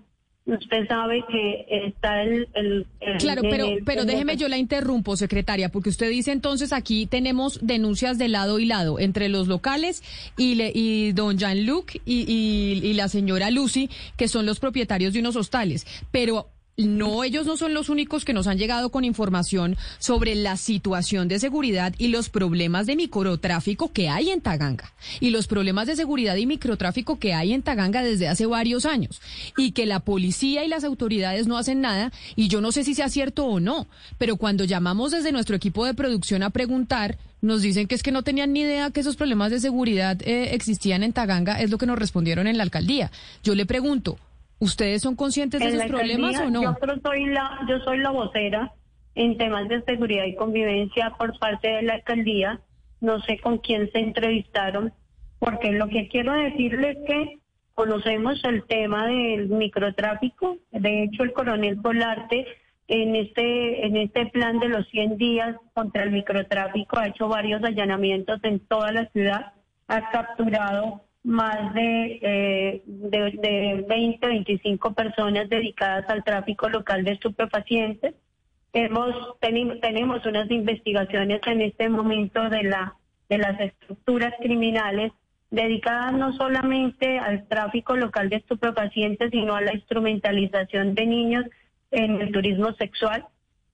usted 0.46 0.88
sabe 0.88 1.24
que 1.30 1.66
está 1.88 2.24
el... 2.24 2.48
el- 2.54 2.88
el- 3.02 3.18
Claro, 3.18 3.42
pero, 3.50 3.66
el- 3.68 3.84
pero 3.84 4.06
déjeme 4.06 4.38
yo 4.38 4.48
la 4.48 4.58
interrumpo, 4.58 5.18
secretaria, 5.18 5.70
porque 5.70 5.90
usted 5.90 6.10
dice 6.10 6.32
entonces 6.32 6.72
aquí 6.72 7.06
tenemos 7.06 7.60
denuncias 7.62 8.18
de 8.18 8.30
lado 8.30 8.58
y 8.60 8.66
lado 8.66 8.98
entre 9.00 9.28
los 9.28 9.48
locales 9.50 10.04
y, 10.38 10.56
le, 10.56 10.72
y 10.74 11.12
don 11.12 11.38
Jean-Luc 11.38 11.96
y, 12.06 12.22
y, 12.28 12.80
y 12.88 12.94
la 12.94 13.10
señora 13.10 13.52
Lucy, 13.52 13.90
que 14.16 14.28
son 14.30 14.46
los 14.46 14.60
propietarios 14.62 15.12
de 15.14 15.20
unos 15.20 15.36
hostales. 15.36 15.86
Pero 16.12 16.48
no, 16.78 17.24
ellos 17.24 17.48
no 17.48 17.58
son 17.58 17.74
los 17.74 17.90
únicos 17.90 18.24
que 18.24 18.34
nos 18.34 18.46
han 18.46 18.60
llegado 18.60 18.92
con 18.92 19.04
información 19.04 19.76
sobre 19.98 20.36
la 20.36 20.58
situación 20.58 21.28
de 21.28 21.40
seguridad 21.40 21.96
y 21.98 22.10
los 22.10 22.30
problemas 22.30 22.86
de 22.86 22.96
microtráfico 22.96 23.92
que 23.92 24.10
hay 24.10 24.30
en 24.30 24.42
Taganga. 24.42 24.94
Y 25.20 25.32
los 25.32 25.48
problemas 25.48 25.88
de 25.88 25.96
seguridad 25.96 26.36
y 26.36 26.46
microtráfico 26.46 27.18
que 27.18 27.34
hay 27.34 27.54
en 27.54 27.64
Taganga 27.64 28.04
desde 28.04 28.28
hace 28.28 28.46
varios 28.46 28.86
años. 28.86 29.22
Y 29.58 29.72
que 29.72 29.88
la 29.88 30.02
policía 30.02 30.66
y 30.66 30.68
las 30.68 30.84
autoridades 30.84 31.48
no 31.48 31.58
hacen 31.58 31.82
nada. 31.82 32.12
Y 32.36 32.48
yo 32.48 32.62
no 32.62 32.72
sé 32.72 32.84
si 32.84 32.94
sea 32.94 33.10
cierto 33.10 33.48
o 33.48 33.60
no. 33.60 33.88
Pero 34.20 34.38
cuando 34.38 34.64
llamamos 34.64 35.10
desde 35.10 35.32
nuestro 35.32 35.56
equipo 35.56 35.84
de 35.84 35.96
producción 35.96 36.44
a 36.44 36.52
preguntar, 36.52 37.18
nos 37.42 37.64
dicen 37.64 37.88
que 37.88 37.96
es 37.96 38.04
que 38.04 38.12
no 38.12 38.22
tenían 38.22 38.54
ni 38.54 38.62
idea 38.62 38.92
que 38.92 39.00
esos 39.00 39.16
problemas 39.16 39.50
de 39.50 39.60
seguridad 39.60 40.22
eh, 40.22 40.54
existían 40.54 41.02
en 41.02 41.14
Taganga. 41.14 41.60
Es 41.60 41.72
lo 41.72 41.80
que 41.80 41.88
nos 41.88 41.98
respondieron 41.98 42.46
en 42.46 42.58
la 42.58 42.64
alcaldía. 42.64 43.12
Yo 43.44 43.56
le 43.56 43.66
pregunto. 43.66 44.20
¿Ustedes 44.60 45.02
son 45.02 45.16
conscientes 45.16 45.60
de 45.60 45.68
en 45.68 45.76
esos 45.76 45.88
problemas 45.88 46.40
o 46.40 46.50
no? 46.50 46.64
Yo 46.64 46.76
soy 47.04 47.26
la, 47.26 47.60
yo 47.68 47.80
soy 47.80 48.00
la 48.00 48.10
vocera 48.10 48.74
en 49.16 49.38
temas 49.38 49.68
de 49.68 49.82
seguridad 49.84 50.26
y 50.26 50.36
convivencia 50.36 51.12
por 51.18 51.38
parte 51.40 51.68
de 51.68 51.82
la 51.84 51.96
alcaldía. 51.96 52.62
No 53.00 53.22
sé 53.22 53.40
con 53.40 53.60
quién 53.60 53.92
se 53.92 54.00
entrevistaron, 54.00 54.94
porque 55.40 55.72
lo 55.72 55.88
que 55.88 56.08
quiero 56.08 56.34
decirles 56.34 56.98
es 56.98 57.06
que 57.06 57.40
conocemos 57.76 58.44
el 58.44 58.64
tema 58.66 59.06
del 59.06 59.50
microtráfico. 59.50 60.58
De 60.72 61.04
hecho, 61.04 61.24
el 61.24 61.34
coronel 61.34 61.80
Polarte 61.80 62.48
en 62.88 63.16
este 63.16 63.86
en 63.86 63.98
este 63.98 64.28
plan 64.28 64.60
de 64.60 64.70
los 64.70 64.88
100 64.90 65.18
días 65.18 65.56
contra 65.74 66.04
el 66.04 66.12
microtráfico 66.12 66.98
ha 66.98 67.08
hecho 67.08 67.28
varios 67.28 67.64
allanamientos 67.64 68.40
en 68.44 68.60
toda 68.62 68.92
la 68.92 69.08
ciudad, 69.10 69.54
ha 69.88 70.10
capturado 70.10 71.02
más 71.28 71.74
de, 71.74 72.20
eh, 72.22 72.84
de, 72.86 73.32
de 73.32 73.86
20, 73.86 74.28
25 74.28 74.94
personas 74.94 75.50
dedicadas 75.50 76.10
al 76.10 76.24
tráfico 76.24 76.70
local 76.70 77.04
de 77.04 77.12
estupefacientes. 77.12 78.16
Hemos, 78.72 79.38
tenemos 79.42 80.26
unas 80.26 80.50
investigaciones 80.50 81.42
en 81.46 81.62
este 81.62 81.90
momento 81.90 82.50
de, 82.50 82.64
la, 82.64 82.96
de 83.28 83.40
las 83.40 83.60
estructuras 83.60 84.34
criminales 84.40 85.12
dedicadas 85.52 86.14
no 86.14 86.32
solamente 86.32 87.20
al 87.20 87.46
tráfico 87.50 87.98
local 87.98 88.30
de 88.30 88.38
estupefacientes, 88.38 89.30
sino 89.32 89.54
a 89.54 89.62
la 89.62 89.74
instrumentalización 89.74 90.96
de 90.96 91.06
niños 91.08 91.46
en 91.92 92.22
el 92.22 92.32
turismo 92.32 92.72
sexual. 92.74 93.26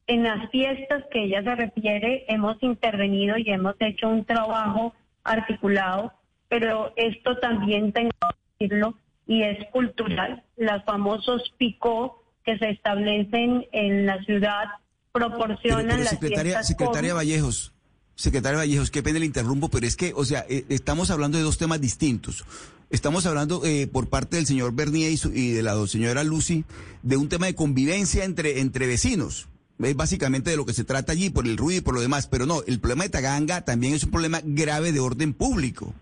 En 0.08 0.24
las 0.24 0.50
fiestas 0.50 1.04
que 1.12 1.26
ella 1.26 1.44
se 1.44 1.56
refiere, 1.56 2.26
hemos 2.30 2.58
intervenido 2.64 3.38
y 3.38 3.52
hemos 3.52 3.76
hecho 3.80 4.10
un 4.10 4.26
trabajo 4.26 4.96
articulado, 5.24 6.14
pero 6.54 6.94
esto 6.98 7.36
también 7.40 7.92
tengo 7.94 8.12
que 8.22 8.68
decirlo 8.68 8.96
y 9.26 9.42
es 9.42 9.58
cultural. 9.72 10.44
Los 10.56 10.84
famosos 10.86 11.52
picó 11.58 12.22
que 12.46 12.60
se 12.60 12.70
establecen 12.70 13.66
en 13.72 14.06
la 14.06 14.24
ciudad 14.24 14.66
proporcionan 15.12 15.98
Pero, 15.98 16.10
secretaria, 16.10 16.62
secretaria 16.62 17.12
COVID. 17.14 17.18
Vallejos, 17.18 17.74
secretaria 18.14 18.60
Vallejos, 18.60 18.92
qué 18.92 19.02
pena 19.02 19.18
le 19.18 19.26
interrumpo, 19.26 19.70
pero 19.70 19.88
es 19.88 19.96
que, 19.96 20.14
o 20.16 20.26
sea, 20.26 20.46
eh, 20.48 20.66
estamos 20.70 21.10
hablando 21.10 21.40
de 21.40 21.44
dos 21.44 21.58
temas 21.58 21.82
distintos. 21.82 22.46
Estamos 22.92 23.26
hablando 23.26 23.66
eh, 23.66 23.88
por 23.88 24.10
parte 24.10 24.36
del 24.36 24.46
señor 24.46 24.76
Bernier 24.76 25.12
y, 25.12 25.18
su- 25.18 25.34
y 25.34 25.54
de 25.54 25.64
la 25.64 25.88
señora 25.88 26.24
Lucy 26.24 26.66
de 27.02 27.18
un 27.18 27.30
tema 27.30 27.48
de 27.48 27.56
convivencia 27.56 28.26
entre, 28.26 28.60
entre 28.60 28.86
vecinos. 28.86 29.48
Es 29.80 29.96
básicamente 29.96 30.52
de 30.52 30.58
lo 30.58 30.68
que 30.68 30.74
se 30.74 30.84
trata 30.84 31.14
allí, 31.14 31.32
por 31.32 31.48
el 31.48 31.58
ruido 31.58 31.80
y 31.80 31.82
por 31.84 31.96
lo 31.96 32.02
demás. 32.02 32.28
Pero 32.28 32.46
no, 32.46 32.62
el 32.68 32.80
problema 32.80 33.06
de 33.06 33.10
Taganga 33.10 33.66
también 33.66 33.96
es 33.96 34.04
un 34.04 34.12
problema 34.12 34.40
grave 34.44 34.92
de 34.92 35.00
orden 35.00 35.34
público 35.34 35.96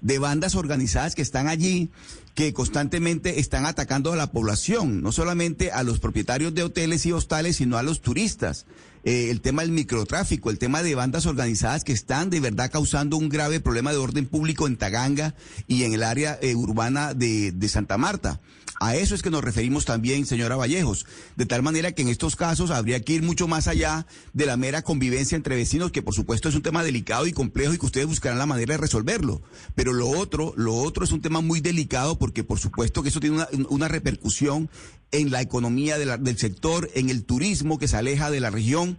de 0.00 0.18
bandas 0.18 0.54
organizadas 0.54 1.14
que 1.14 1.22
están 1.22 1.48
allí, 1.48 1.90
que 2.34 2.52
constantemente 2.52 3.40
están 3.40 3.66
atacando 3.66 4.12
a 4.12 4.16
la 4.16 4.32
población, 4.32 5.02
no 5.02 5.12
solamente 5.12 5.72
a 5.72 5.82
los 5.82 6.00
propietarios 6.00 6.54
de 6.54 6.62
hoteles 6.62 7.06
y 7.06 7.12
hostales, 7.12 7.56
sino 7.56 7.76
a 7.76 7.82
los 7.82 8.00
turistas. 8.00 8.66
Eh, 9.04 9.30
el 9.30 9.40
tema 9.40 9.62
del 9.62 9.70
microtráfico, 9.70 10.50
el 10.50 10.58
tema 10.58 10.82
de 10.82 10.94
bandas 10.94 11.24
organizadas 11.24 11.84
que 11.84 11.92
están 11.92 12.28
de 12.28 12.40
verdad 12.40 12.70
causando 12.70 13.16
un 13.16 13.30
grave 13.30 13.60
problema 13.60 13.92
de 13.92 13.98
orden 13.98 14.26
público 14.26 14.66
en 14.66 14.76
Taganga 14.76 15.34
y 15.66 15.84
en 15.84 15.94
el 15.94 16.02
área 16.02 16.38
eh, 16.42 16.54
urbana 16.54 17.14
de, 17.14 17.68
Santa 17.68 17.96
Marta. 17.96 18.40
A 18.82 18.96
eso 18.96 19.14
es 19.14 19.22
que 19.22 19.30
nos 19.30 19.44
referimos 19.44 19.84
también, 19.84 20.24
señora 20.26 20.56
Vallejos. 20.56 21.06
De 21.36 21.44
tal 21.44 21.62
manera 21.62 21.92
que 21.92 22.00
en 22.02 22.08
estos 22.08 22.34
casos 22.34 22.70
habría 22.70 23.00
que 23.00 23.12
ir 23.12 23.22
mucho 23.22 23.46
más 23.46 23.68
allá 23.68 24.06
de 24.32 24.46
la 24.46 24.56
mera 24.56 24.82
convivencia 24.82 25.36
entre 25.36 25.54
vecinos, 25.54 25.92
que 25.92 26.02
por 26.02 26.14
supuesto 26.14 26.48
es 26.48 26.54
un 26.54 26.62
tema 26.62 26.82
delicado 26.82 27.26
y 27.26 27.32
complejo 27.32 27.74
y 27.74 27.78
que 27.78 27.86
ustedes 27.86 28.06
buscarán 28.06 28.38
la 28.38 28.46
manera 28.46 28.74
de 28.74 28.78
resolverlo. 28.78 29.42
Pero 29.74 29.92
lo 29.92 30.08
otro, 30.08 30.54
lo 30.56 30.74
otro 30.74 31.04
es 31.04 31.12
un 31.12 31.20
tema 31.20 31.42
muy 31.42 31.60
delicado 31.60 32.18
porque 32.18 32.42
por 32.42 32.58
supuesto 32.58 33.02
que 33.02 33.10
eso 33.10 33.20
tiene 33.20 33.44
una 33.68 33.88
repercusión 33.88 34.70
en 35.12 35.30
la 35.30 35.40
economía 35.40 35.98
de 35.98 36.06
la- 36.06 36.16
del 36.18 36.36
sector, 36.36 36.88
en 36.94 37.10
el 37.10 37.24
turismo 37.26 37.78
que 37.78 37.88
se 37.88 37.96
aleja 37.96 38.30
de 38.30 38.40
la 38.40 38.50
región. 38.50 38.96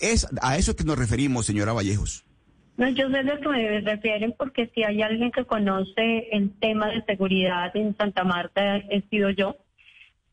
Es 0.00 0.26
a 0.42 0.56
eso 0.56 0.70
es 0.72 0.76
que 0.76 0.84
nos 0.84 0.98
referimos, 0.98 1.46
señora 1.46 1.72
Vallejos. 1.72 2.24
No, 2.76 2.88
yo 2.90 3.08
sé 3.10 3.24
lo 3.24 3.40
que 3.40 3.48
me 3.48 3.80
refieren 3.80 4.34
porque 4.38 4.70
si 4.72 4.84
hay 4.84 5.02
alguien 5.02 5.32
que 5.32 5.44
conoce 5.44 6.28
el 6.30 6.52
tema 6.60 6.88
de 6.90 7.02
seguridad 7.06 7.76
en 7.76 7.96
Santa 7.96 8.22
Marta, 8.22 8.76
he 8.76 9.02
sido 9.10 9.30
yo, 9.30 9.56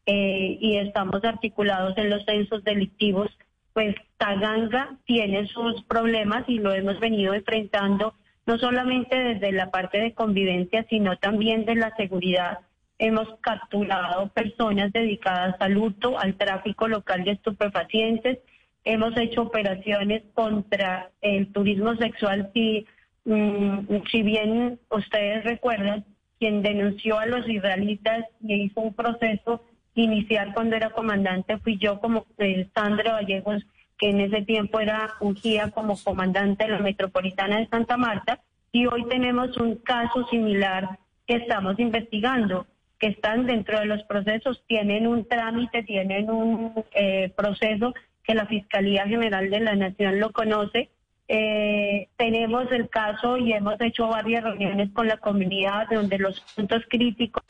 eh, 0.05 0.57
y 0.61 0.77
estamos 0.77 1.23
articulados 1.23 1.97
en 1.97 2.11
los 2.11 2.23
censos 2.25 2.63
delictivos, 2.63 3.29
pues 3.73 3.95
Taganga 4.17 4.97
tiene 5.05 5.47
sus 5.47 5.83
problemas 5.85 6.43
y 6.47 6.59
lo 6.59 6.73
hemos 6.73 6.99
venido 6.99 7.33
enfrentando 7.33 8.13
no 8.45 8.59
solamente 8.59 9.15
desde 9.15 9.51
la 9.51 9.71
parte 9.71 9.97
de 9.99 10.13
convivencia, 10.13 10.85
sino 10.87 11.17
también 11.17 11.65
de 11.65 11.73
la 11.75 11.95
seguridad. 11.97 12.59
Hemos 12.97 13.27
capturado 13.41 14.29
personas 14.29 14.91
dedicadas 14.93 15.55
al 15.59 15.77
hurto, 15.77 16.17
al 16.17 16.35
tráfico 16.35 16.87
local 16.87 17.23
de 17.23 17.31
estupefacientes, 17.31 18.39
hemos 18.85 19.17
hecho 19.17 19.41
operaciones 19.41 20.23
contra 20.33 21.09
el 21.21 21.51
turismo 21.51 21.95
sexual. 21.95 22.51
Si, 22.53 22.85
mm, 23.25 24.03
si 24.09 24.21
bien 24.21 24.79
ustedes 24.89 25.43
recuerdan, 25.43 26.05
quien 26.39 26.61
denunció 26.61 27.17
a 27.19 27.25
los 27.25 27.47
israelitas 27.47 28.25
y 28.41 28.65
hizo 28.65 28.81
un 28.81 28.93
proceso 28.93 29.63
inicial 29.95 30.53
cuando 30.53 30.75
era 30.75 30.89
comandante 30.89 31.57
fui 31.59 31.77
yo 31.77 31.99
como 31.99 32.25
eh, 32.37 32.67
Sandra 32.75 33.13
Vallejos, 33.13 33.65
que 33.97 34.09
en 34.09 34.19
ese 34.19 34.41
tiempo 34.41 34.79
era 34.79 35.13
ungida 35.21 35.71
como 35.71 35.97
comandante 35.97 36.65
de 36.65 36.71
la 36.71 36.79
metropolitana 36.79 37.59
de 37.59 37.67
Santa 37.67 37.95
Marta, 37.97 38.41
y 38.71 38.87
hoy 38.87 39.05
tenemos 39.07 39.55
un 39.57 39.75
caso 39.75 40.27
similar 40.27 40.99
que 41.25 41.35
estamos 41.35 41.79
investigando, 41.79 42.67
que 42.99 43.07
están 43.07 43.45
dentro 43.45 43.79
de 43.79 43.85
los 43.85 44.03
procesos, 44.03 44.63
tienen 44.67 45.07
un 45.07 45.27
trámite, 45.27 45.83
tienen 45.83 46.29
un 46.29 46.85
eh, 46.93 47.31
proceso 47.35 47.93
que 48.23 48.35
la 48.35 48.45
Fiscalía 48.45 49.07
General 49.07 49.49
de 49.49 49.59
la 49.59 49.75
Nación 49.75 50.19
lo 50.19 50.31
conoce. 50.31 50.89
Eh, 51.27 52.07
tenemos 52.17 52.71
el 52.71 52.89
caso 52.89 53.37
y 53.37 53.53
hemos 53.53 53.79
hecho 53.81 54.07
varias 54.07 54.43
reuniones 54.43 54.91
con 54.91 55.07
la 55.07 55.17
comunidad 55.17 55.87
donde 55.89 56.19
los 56.19 56.39
puntos 56.55 56.83
críticos 56.87 57.43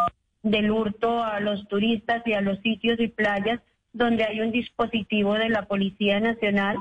del 0.44 0.72
hurto 0.72 1.24
a 1.24 1.40
los 1.40 1.68
turistas 1.68 2.22
y 2.25 2.34
a 2.34 2.42
los 2.42 2.60
sitios 2.60 3.00
y 3.00 3.08
playas 3.08 3.60
donde 3.94 4.24
hay 4.25 4.42
un 4.42 4.52
dispositivo 4.52 5.34
de 5.36 5.50
la 5.50 5.64
Policía 5.64 6.20
Nacional. 6.20 6.78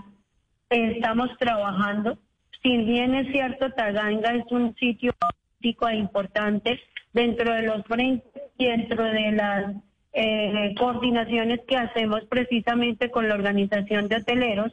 Estamos 0.68 1.30
trabajando. 1.38 2.18
Si 2.62 2.76
bien 2.78 3.14
es 3.14 3.30
cierto, 3.30 3.70
Taganga 3.70 4.34
es 4.34 4.44
un 4.50 4.74
sitio 4.76 5.12
turístico 5.20 5.88
e 5.88 5.96
importante 5.96 6.80
dentro 7.14 7.54
de 7.54 7.62
los 7.62 7.82
frentes 7.86 8.42
y 8.58 8.66
dentro 8.66 9.04
de 9.04 9.32
las 9.32 9.74
eh, 10.12 10.74
coordinaciones 10.78 11.60
que 11.66 11.76
hacemos 11.76 12.22
precisamente 12.28 13.10
con 13.10 13.28
la 13.28 13.34
organización 13.34 14.08
de 14.08 14.16
hoteleros, 14.16 14.72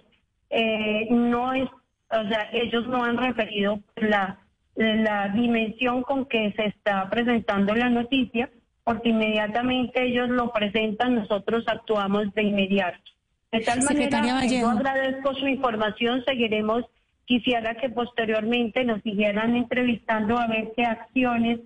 eh, 0.50 1.08
no 1.10 1.54
es, 1.54 1.70
o 2.10 2.28
sea, 2.28 2.50
ellos 2.52 2.88
no 2.88 3.04
han 3.04 3.18
referido 3.18 3.80
la, 3.96 4.40
la 4.76 5.30
dimensión 5.30 6.02
con 6.04 6.26
que 6.26 6.52
se 6.54 6.66
está 6.66 7.10
presentando 7.10 7.74
la 7.76 7.90
noticia, 7.90 8.50
porque 8.84 9.10
inmediatamente 9.10 10.04
ellos 10.04 10.30
lo 10.30 10.52
presentan, 10.52 11.16
nosotros 11.16 11.64
actuamos 11.68 12.34
de 12.34 12.44
inmediato. 12.44 13.00
De 13.52 13.60
tal 13.62 13.82
Secretaria 13.82 14.34
manera 14.34 14.62
yo 14.62 14.70
agradezco 14.70 15.36
su 15.36 15.48
información, 15.48 16.24
seguiremos, 16.26 16.86
quisiera 17.26 17.76
que 17.76 17.90
posteriormente 17.90 18.84
nos 18.84 19.02
siguieran 19.04 19.56
entrevistando 19.56 20.38
a 20.38 20.48
ver 20.48 20.72
qué 20.76 20.86
acciones 20.86 21.60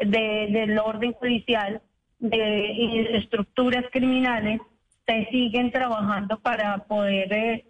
de- 0.00 0.48
del 0.50 0.78
orden 0.78 1.12
judicial, 1.12 1.80
de 2.18 3.16
estructuras 3.16 3.84
criminales, 3.92 4.60
se 5.06 5.26
siguen 5.30 5.70
trabajando 5.70 6.38
para 6.40 6.78
poder 6.84 7.32
eh, 7.32 7.64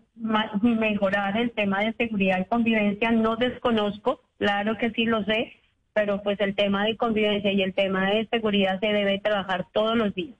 mejorar 0.63 1.37
el 1.37 1.53
tema 1.53 1.81
de 1.83 1.93
seguridad 1.95 2.41
y 2.41 2.45
convivencia. 2.47 3.11
No 3.13 3.37
desconozco, 3.37 4.21
claro 4.39 4.77
que 4.77 4.91
sí 4.91 5.05
lo 5.05 5.23
sé, 5.25 5.53
pero 5.93 6.23
pues 6.23 6.41
el 6.41 6.55
tema 6.55 6.85
de 6.85 6.97
convivencia 6.97 7.53
y 7.53 7.63
el 7.63 7.75
tema 7.75 8.11
de 8.11 8.27
seguridad 8.29 8.81
se 8.81 8.87
debe 8.93 9.21
trabajar 9.21 9.67
todos 9.73 9.97
los 9.97 10.15
días. 10.15 10.37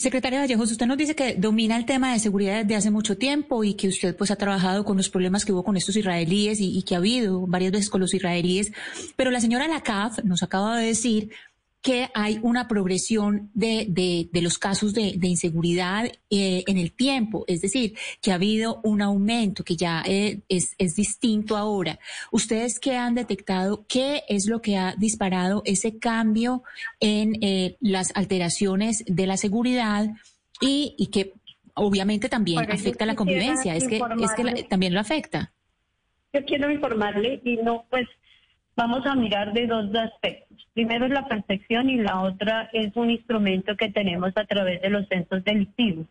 Secretaria 0.00 0.40
Vallejos, 0.40 0.72
usted 0.72 0.86
nos 0.86 0.96
dice 0.96 1.14
que 1.14 1.34
domina 1.34 1.76
el 1.76 1.84
tema 1.84 2.14
de 2.14 2.18
seguridad 2.18 2.62
desde 2.62 2.74
hace 2.74 2.90
mucho 2.90 3.18
tiempo 3.18 3.64
y 3.64 3.74
que 3.74 3.86
usted 3.86 4.16
pues 4.16 4.30
ha 4.30 4.36
trabajado 4.36 4.82
con 4.82 4.96
los 4.96 5.10
problemas 5.10 5.44
que 5.44 5.52
hubo 5.52 5.62
con 5.62 5.76
estos 5.76 5.94
israelíes 5.94 6.58
y, 6.58 6.74
y 6.74 6.84
que 6.84 6.94
ha 6.94 6.98
habido 6.98 7.46
varias 7.46 7.72
veces 7.72 7.90
con 7.90 8.00
los 8.00 8.14
israelíes, 8.14 8.72
pero 9.16 9.30
la 9.30 9.42
señora 9.42 9.68
Lacaf 9.68 10.24
nos 10.24 10.42
acaba 10.42 10.78
de 10.78 10.86
decir 10.86 11.32
que 11.82 12.10
hay 12.14 12.38
una 12.42 12.68
progresión 12.68 13.50
de, 13.54 13.86
de, 13.88 14.28
de 14.30 14.42
los 14.42 14.58
casos 14.58 14.92
de, 14.92 15.14
de 15.16 15.28
inseguridad 15.28 16.04
eh, 16.28 16.62
en 16.66 16.76
el 16.76 16.92
tiempo, 16.92 17.44
es 17.46 17.62
decir, 17.62 17.94
que 18.20 18.32
ha 18.32 18.34
habido 18.34 18.80
un 18.84 19.00
aumento, 19.00 19.64
que 19.64 19.76
ya 19.76 20.02
eh, 20.06 20.40
es, 20.50 20.74
es 20.76 20.94
distinto 20.94 21.56
ahora. 21.56 21.98
¿Ustedes 22.32 22.78
qué 22.78 22.96
han 22.96 23.14
detectado? 23.14 23.86
¿Qué 23.88 24.24
es 24.28 24.46
lo 24.46 24.60
que 24.60 24.76
ha 24.76 24.94
disparado 24.96 25.62
ese 25.64 25.98
cambio 25.98 26.62
en 27.00 27.42
eh, 27.42 27.76
las 27.80 28.12
alteraciones 28.14 29.02
de 29.06 29.26
la 29.26 29.38
seguridad 29.38 30.10
y, 30.60 30.94
y 30.98 31.06
que 31.06 31.32
obviamente 31.72 32.28
también 32.28 32.70
afecta 32.70 33.06
la 33.06 33.14
convivencia? 33.14 33.74
Es 33.74 33.88
que, 33.88 33.96
es 34.20 34.32
que 34.36 34.44
la- 34.44 34.54
también 34.68 34.92
lo 34.92 35.00
afecta. 35.00 35.54
Yo 36.32 36.44
quiero 36.44 36.70
informarle 36.70 37.40
y 37.42 37.56
no, 37.56 37.86
pues 37.90 38.06
vamos 38.80 39.04
a 39.04 39.14
mirar 39.14 39.52
de 39.52 39.66
dos 39.66 39.94
aspectos. 39.94 40.66
Primero 40.72 41.04
es 41.04 41.12
la 41.12 41.28
percepción 41.28 41.90
y 41.90 41.96
la 41.96 42.22
otra 42.22 42.70
es 42.72 42.96
un 42.96 43.10
instrumento 43.10 43.76
que 43.76 43.90
tenemos 43.90 44.32
a 44.36 44.46
través 44.46 44.80
de 44.80 44.88
los 44.88 45.06
censos 45.08 45.44
delictivos. 45.44 46.06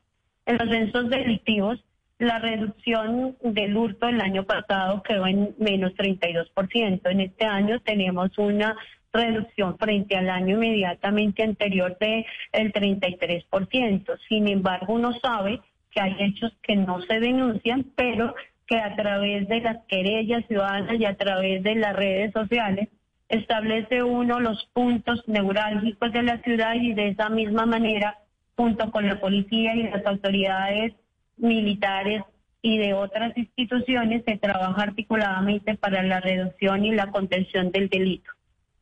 En 0.46 0.60
los 0.60 0.70
censos 0.70 1.10
delictivos, 1.10 1.84
la 2.20 2.38
reducción 2.38 3.36
del 3.42 3.76
hurto 3.76 4.08
el 4.08 4.22
año 4.22 4.44
pasado 4.44 5.02
quedó 5.02 5.26
en 5.26 5.56
menos 5.58 5.94
32%. 5.96 7.10
En 7.10 7.22
este 7.22 7.46
año 7.46 7.80
tenemos 7.80 8.38
una 8.38 8.76
reducción 9.12 9.76
frente 9.80 10.16
al 10.16 10.30
año 10.30 10.58
inmediatamente 10.58 11.42
anterior 11.42 11.98
de 12.00 12.24
el 12.52 12.72
33%. 12.72 14.20
Sin 14.28 14.48
embargo, 14.48 14.94
uno 14.94 15.14
sabe 15.20 15.60
que 15.90 16.02
hay 16.02 16.16
hechos 16.20 16.56
que 16.62 16.76
no 16.76 17.02
se 17.02 17.20
denuncian, 17.20 17.84
pero 17.96 18.36
que 18.70 18.78
a 18.78 18.96
través 18.96 19.48
de 19.48 19.62
las 19.62 19.78
querellas 19.88 20.46
ciudadanas 20.48 21.00
y 21.00 21.06
a 21.06 21.18
través 21.18 21.64
de 21.64 21.76
las 21.76 21.96
redes 21.96 22.32
sociales 22.32 22.88
establece 23.28 24.04
uno 24.04 24.40
los 24.40 24.64
puntos 24.74 25.24
neurálgicos 25.28 26.14
de 26.14 26.22
la 26.22 26.38
ciudad 26.44 26.76
y 26.76 26.94
de 26.94 27.10
esa 27.10 27.30
misma 27.30 27.66
manera, 27.66 28.20
junto 28.56 28.92
con 28.92 29.08
la 29.08 29.20
policía 29.20 29.76
y 29.76 29.84
las 29.84 30.06
autoridades 30.06 30.94
militares 31.38 32.24
y 32.62 32.78
de 32.78 32.94
otras 32.94 33.36
instituciones, 33.36 34.24
se 34.26 34.38
trabaja 34.38 34.84
articuladamente 34.84 35.76
para 35.76 36.04
la 36.04 36.20
reducción 36.20 36.86
y 36.86 36.92
la 36.92 37.08
contención 37.08 37.72
del 37.72 37.90
delito. 37.90 38.30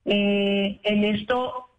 Eh, 0.04 0.80
en 0.84 1.04
esto, 1.06 1.70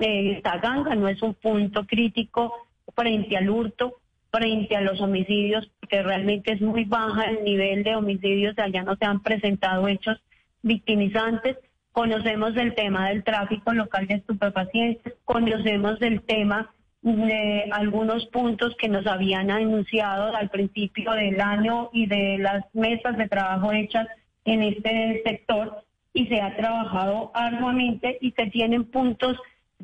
eh, 0.00 0.40
Taganga 0.42 0.94
no 0.94 1.08
es 1.08 1.20
un 1.20 1.34
punto 1.34 1.84
crítico 1.86 2.54
frente 2.94 3.36
al 3.36 3.50
hurto, 3.50 3.96
frente 4.30 4.76
a 4.76 4.80
los 4.80 5.00
homicidios, 5.00 5.70
porque 5.80 6.02
realmente 6.02 6.52
es 6.52 6.60
muy 6.60 6.84
baja 6.84 7.24
el 7.24 7.44
nivel 7.44 7.82
de 7.82 7.96
homicidios, 7.96 8.58
allá 8.58 8.82
no 8.82 8.96
se 8.96 9.04
han 9.04 9.22
presentado 9.22 9.88
hechos 9.88 10.20
victimizantes. 10.62 11.56
Conocemos 11.92 12.56
el 12.56 12.74
tema 12.74 13.08
del 13.08 13.24
tráfico 13.24 13.72
local 13.72 14.06
de 14.06 14.14
estupefacientes, 14.14 15.14
conocemos 15.24 16.00
el 16.02 16.22
tema 16.22 16.70
de 17.02 17.68
algunos 17.72 18.26
puntos 18.26 18.74
que 18.76 18.88
nos 18.88 19.06
habían 19.06 19.50
anunciado 19.50 20.34
al 20.34 20.50
principio 20.50 21.12
del 21.12 21.40
año 21.40 21.90
y 21.92 22.06
de 22.06 22.38
las 22.38 22.64
mesas 22.74 23.16
de 23.16 23.28
trabajo 23.28 23.72
hechas 23.72 24.08
en 24.44 24.62
este 24.62 25.22
sector 25.24 25.84
y 26.12 26.26
se 26.26 26.40
ha 26.40 26.56
trabajado 26.56 27.30
arduamente 27.34 28.18
y 28.20 28.32
se 28.32 28.46
tienen 28.46 28.84
puntos, 28.84 29.36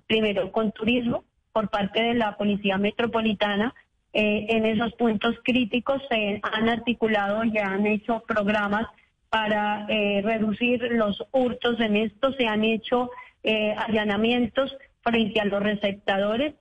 primero 0.06 0.50
con 0.52 0.72
turismo 0.72 1.24
por 1.52 1.70
parte 1.70 2.02
de 2.02 2.14
la 2.14 2.36
Policía 2.36 2.78
Metropolitana. 2.78 3.74
Eh, 4.14 4.46
en 4.48 4.64
esos 4.64 4.94
puntos 4.94 5.36
críticos 5.44 6.00
se 6.08 6.40
han 6.42 6.68
articulado 6.68 7.44
y 7.44 7.58
han 7.58 7.86
hecho 7.86 8.22
programas 8.26 8.86
para 9.34 9.84
eh, 9.88 10.22
reducir 10.22 10.80
los 10.92 11.20
hurtos 11.32 11.80
en 11.80 11.96
esto, 11.96 12.32
se 12.34 12.46
han 12.46 12.62
hecho 12.62 13.10
eh, 13.42 13.74
allanamientos 13.76 14.72
frente 15.02 15.40
a 15.40 15.44
los 15.44 15.60
receptadores. 15.60 16.54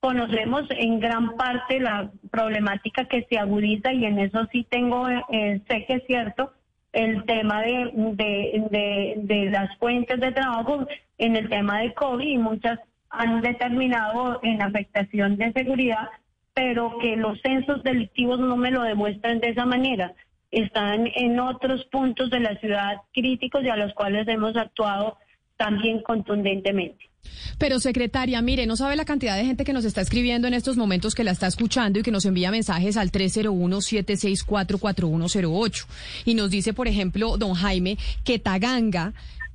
Conocemos 0.00 0.64
en 0.70 0.98
gran 0.98 1.36
parte 1.36 1.78
la 1.78 2.10
problemática 2.32 3.04
que 3.04 3.24
se 3.30 3.38
agudiza 3.38 3.92
y 3.92 4.06
en 4.06 4.18
eso 4.18 4.44
sí 4.50 4.66
tengo, 4.68 5.08
eh, 5.08 5.62
sé 5.68 5.84
que 5.86 5.94
es 5.94 6.02
cierto, 6.08 6.52
el 6.92 7.24
tema 7.26 7.62
de, 7.62 7.92
de, 7.94 9.14
de, 9.18 9.50
las 9.50 9.76
fuentes 9.78 10.18
de 10.18 10.32
trabajo 10.32 10.84
en 11.18 11.36
el 11.36 11.48
tema 11.48 11.78
de 11.78 11.94
COVID 11.94 12.26
y 12.26 12.38
muchas 12.38 12.80
han 13.08 13.40
determinado 13.40 14.40
en 14.42 14.62
afectación 14.62 15.36
de 15.36 15.52
seguridad, 15.52 16.08
pero 16.56 16.98
que 16.98 17.14
los 17.16 17.38
censos 17.42 17.82
delictivos 17.82 18.40
no 18.40 18.56
me 18.56 18.70
lo 18.70 18.82
demuestran 18.82 19.40
de 19.40 19.50
esa 19.50 19.66
manera. 19.66 20.14
Están 20.50 21.06
en 21.14 21.38
otros 21.38 21.84
puntos 21.92 22.30
de 22.30 22.40
la 22.40 22.58
ciudad 22.60 23.02
críticos 23.12 23.62
y 23.62 23.68
a 23.68 23.76
los 23.76 23.92
cuales 23.92 24.26
hemos 24.26 24.56
actuado 24.56 25.18
también 25.58 26.00
contundentemente. 26.02 27.10
Pero 27.58 27.78
secretaria, 27.78 28.40
mire, 28.40 28.64
no 28.66 28.76
sabe 28.76 28.96
la 28.96 29.04
cantidad 29.04 29.36
de 29.36 29.44
gente 29.44 29.64
que 29.64 29.74
nos 29.74 29.84
está 29.84 30.00
escribiendo 30.00 30.48
en 30.48 30.54
estos 30.54 30.78
momentos 30.78 31.14
que 31.14 31.24
la 31.24 31.32
está 31.32 31.46
escuchando 31.46 31.98
y 31.98 32.02
que 32.02 32.10
nos 32.10 32.24
envía 32.24 32.50
mensajes 32.50 32.96
al 32.96 33.12
301-764-4108. 33.12 35.86
Y 36.24 36.36
nos 36.36 36.50
dice, 36.50 36.72
por 36.72 36.88
ejemplo, 36.88 37.36
don 37.36 37.52
Jaime, 37.52 37.98
que 38.24 38.38
Taganga 38.38 39.12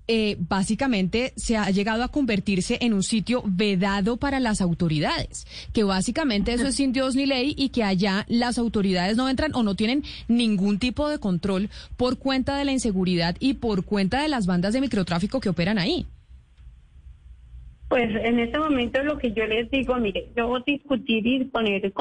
eh, 0.07 0.35
básicamente 0.39 1.33
se 1.35 1.57
ha 1.57 1.69
llegado 1.69 2.03
a 2.03 2.09
convertirse 2.09 2.77
en 2.81 2.93
un 2.93 3.03
sitio 3.03 3.43
vedado 3.45 4.17
para 4.17 4.39
las 4.39 4.61
autoridades, 4.61 5.45
que 5.73 5.83
básicamente 5.83 6.53
eso 6.53 6.67
es 6.67 6.75
sin 6.75 6.91
Dios 6.91 7.15
ni 7.15 7.25
ley 7.25 7.53
y 7.57 7.69
que 7.69 7.83
allá 7.83 8.25
las 8.27 8.57
autoridades 8.57 9.17
no 9.17 9.29
entran 9.29 9.55
o 9.55 9.63
no 9.63 9.75
tienen 9.75 10.03
ningún 10.27 10.79
tipo 10.79 11.09
de 11.09 11.19
control 11.19 11.69
por 11.97 12.17
cuenta 12.17 12.57
de 12.57 12.65
la 12.65 12.71
inseguridad 12.71 13.35
y 13.39 13.55
por 13.55 13.85
cuenta 13.85 14.21
de 14.21 14.27
las 14.27 14.47
bandas 14.47 14.73
de 14.73 14.81
microtráfico 14.81 15.39
que 15.39 15.49
operan 15.49 15.77
ahí. 15.77 16.05
Pues 17.91 18.09
en 18.23 18.39
este 18.39 18.57
momento 18.57 19.03
lo 19.03 19.17
que 19.17 19.33
yo 19.33 19.45
les 19.45 19.69
digo, 19.69 19.97
mire, 19.97 20.29
yo 20.33 20.57
discutir 20.65 21.27
y 21.27 21.43
poner 21.43 21.91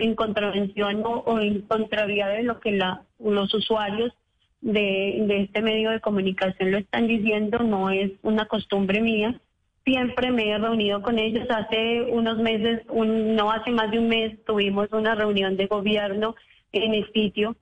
en 0.00 0.14
contravención 0.14 1.02
o, 1.04 1.40
en 1.40 1.62
contravía 1.62 2.28
de 2.28 2.44
lo 2.44 2.60
que 2.60 2.70
la, 2.70 3.02
los 3.18 3.52
usuarios 3.52 4.12
de, 4.60 5.42
este 5.42 5.62
medio 5.62 5.90
de 5.90 6.00
comunicación 6.00 6.70
lo 6.70 6.78
están 6.78 7.06
diciendo 7.06 7.58
no 7.60 7.90
es 7.90 8.12
una 8.22 8.46
costumbre 8.46 9.00
mía. 9.00 9.40
Siempre 9.84 10.30
me 10.30 10.50
he 10.50 10.58
reunido 10.58 11.02
con 11.02 11.18
ellos. 11.18 11.48
Hace 11.50 12.02
unos 12.02 12.38
meses, 12.38 12.82
no 12.92 13.50
hace 13.50 13.70
más 13.70 13.90
de 13.90 13.98
un 13.98 14.08
mes, 14.08 14.44
tuvimos 14.44 14.92
una 14.92 15.14
reunión 15.14 15.56
de 15.56 15.66
gobierno 15.66 16.36
en 16.72 16.94
el 16.94 17.10
sitio 17.12 17.56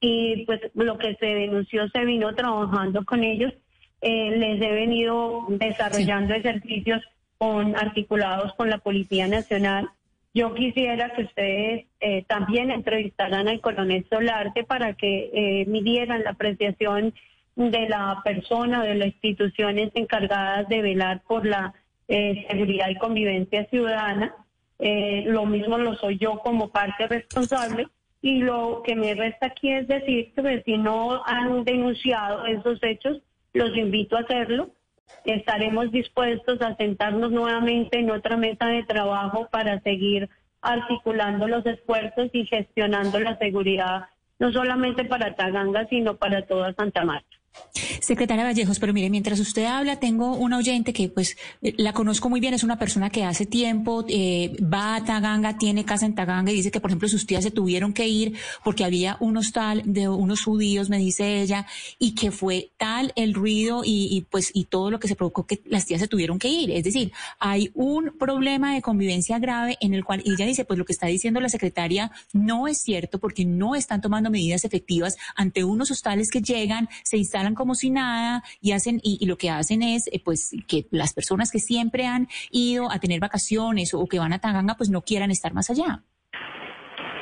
y 0.00 0.44
pues 0.46 0.60
lo 0.74 0.98
que 0.98 1.16
se 1.16 1.26
denunció 1.26 1.88
se 1.88 2.04
vino 2.04 2.34
trabajando 2.34 3.04
con 3.04 3.24
ellos. 3.24 3.52
Eh, 4.00 4.36
les 4.36 4.60
he 4.60 4.72
venido 4.72 5.46
desarrollando 5.48 6.34
ejercicios 6.34 7.02
con 7.38 7.74
articulados 7.74 8.52
con 8.54 8.70
la 8.70 8.78
Policía 8.78 9.26
Nacional. 9.26 9.88
Yo 10.34 10.52
quisiera 10.52 11.10
que 11.10 11.22
ustedes 11.22 11.86
eh, 12.00 12.24
también 12.26 12.72
entrevistaran 12.72 13.46
al 13.46 13.60
coronel 13.60 14.04
Solarte 14.10 14.64
para 14.64 14.94
que 14.94 15.30
eh, 15.32 15.64
midieran 15.66 16.24
la 16.24 16.30
apreciación 16.30 17.14
de 17.54 17.88
la 17.88 18.20
persona, 18.24 18.82
de 18.82 18.96
las 18.96 19.06
instituciones 19.08 19.92
encargadas 19.94 20.68
de 20.68 20.82
velar 20.82 21.22
por 21.28 21.46
la 21.46 21.72
eh, 22.08 22.44
seguridad 22.50 22.88
y 22.88 22.96
convivencia 22.96 23.66
ciudadana. 23.66 24.34
Eh, 24.80 25.22
lo 25.26 25.46
mismo 25.46 25.78
lo 25.78 25.94
soy 25.94 26.18
yo 26.18 26.38
como 26.40 26.68
parte 26.70 27.06
responsable. 27.06 27.86
Y 28.20 28.38
lo 28.38 28.82
que 28.84 28.96
me 28.96 29.14
resta 29.14 29.46
aquí 29.46 29.70
es 29.70 29.86
decir 29.86 30.32
que 30.34 30.62
si 30.64 30.78
no 30.78 31.22
han 31.26 31.62
denunciado 31.62 32.44
esos 32.46 32.82
hechos, 32.82 33.18
los 33.52 33.76
invito 33.76 34.16
a 34.16 34.20
hacerlo 34.20 34.70
estaremos 35.24 35.90
dispuestos 35.90 36.60
a 36.60 36.76
sentarnos 36.76 37.30
nuevamente 37.30 37.98
en 37.98 38.10
otra 38.10 38.36
mesa 38.36 38.66
de 38.66 38.82
trabajo 38.84 39.48
para 39.50 39.80
seguir 39.80 40.28
articulando 40.60 41.46
los 41.46 41.64
esfuerzos 41.66 42.30
y 42.32 42.46
gestionando 42.46 43.18
la 43.20 43.36
seguridad, 43.38 44.06
no 44.38 44.52
solamente 44.52 45.04
para 45.04 45.34
Taganga, 45.34 45.86
sino 45.88 46.16
para 46.16 46.46
toda 46.46 46.72
Santa 46.74 47.04
Marta. 47.04 47.36
Secretaria 48.00 48.44
Vallejos, 48.44 48.78
pero 48.78 48.92
mire, 48.92 49.10
mientras 49.10 49.40
usted 49.40 49.64
habla, 49.64 49.98
tengo 49.98 50.36
una 50.36 50.58
oyente 50.58 50.92
que 50.92 51.08
pues 51.08 51.36
la 51.60 51.92
conozco 51.92 52.30
muy 52.30 52.40
bien, 52.40 52.54
es 52.54 52.62
una 52.62 52.78
persona 52.78 53.10
que 53.10 53.24
hace 53.24 53.46
tiempo 53.46 54.04
eh, 54.08 54.56
va 54.62 54.96
a 54.96 55.04
Taganga, 55.04 55.58
tiene 55.58 55.84
casa 55.84 56.06
en 56.06 56.14
Taganga 56.14 56.52
y 56.52 56.56
dice 56.56 56.70
que, 56.70 56.80
por 56.80 56.90
ejemplo, 56.90 57.08
sus 57.08 57.26
tías 57.26 57.42
se 57.42 57.50
tuvieron 57.50 57.92
que 57.92 58.06
ir 58.06 58.36
porque 58.62 58.84
había 58.84 59.16
un 59.20 59.36
hostal 59.36 59.82
de 59.84 60.08
unos 60.08 60.44
judíos, 60.44 60.88
me 60.88 60.98
dice 60.98 61.40
ella, 61.40 61.66
y 61.98 62.14
que 62.14 62.30
fue 62.30 62.70
tal 62.76 63.12
el 63.16 63.34
ruido 63.34 63.82
y, 63.84 64.26
pues 64.30 64.50
y 64.54 64.64
todo 64.64 64.90
lo 64.90 65.00
que 65.00 65.08
se 65.08 65.16
provocó 65.16 65.46
que 65.46 65.60
las 65.66 65.86
tías 65.86 66.00
se 66.00 66.08
tuvieron 66.08 66.38
que 66.38 66.48
ir. 66.48 66.70
Es 66.70 66.84
decir, 66.84 67.12
hay 67.38 67.70
un 67.74 68.16
problema 68.18 68.74
de 68.74 68.82
convivencia 68.82 69.38
grave 69.38 69.76
en 69.80 69.94
el 69.94 70.04
cual 70.04 70.22
ella 70.24 70.46
dice, 70.46 70.64
pues 70.64 70.78
lo 70.78 70.84
que 70.84 70.92
está 70.92 71.06
diciendo 71.06 71.40
la 71.40 71.48
secretaria 71.48 72.12
no 72.32 72.68
es 72.68 72.78
cierto 72.78 73.18
porque 73.18 73.44
no 73.44 73.74
están 73.74 74.00
tomando 74.00 74.30
medidas 74.30 74.64
efectivas 74.64 75.16
ante 75.34 75.64
unos 75.64 75.90
hostales 75.90 76.30
que 76.30 76.40
llegan, 76.40 76.88
se 77.02 77.16
instalan 77.16 77.43
como 77.52 77.74
si 77.74 77.90
nada 77.90 78.42
y 78.62 78.72
hacen 78.72 79.00
y, 79.02 79.26
lo 79.26 79.36
que 79.36 79.50
hacen 79.50 79.82
es 79.82 80.06
eh, 80.06 80.22
pues 80.24 80.52
que 80.66 80.86
las 80.90 81.12
personas 81.12 81.50
que 81.50 81.58
siempre 81.58 82.06
han 82.06 82.28
ido 82.50 82.90
a 82.90 82.98
tener 82.98 83.20
vacaciones 83.20 83.92
o 83.92 84.06
que 84.06 84.18
van 84.18 84.32
a 84.32 84.38
Taganga 84.38 84.76
pues 84.76 84.88
no 84.88 85.02
quieran 85.02 85.30
estar 85.30 85.52
más 85.52 85.68
allá. 85.68 86.02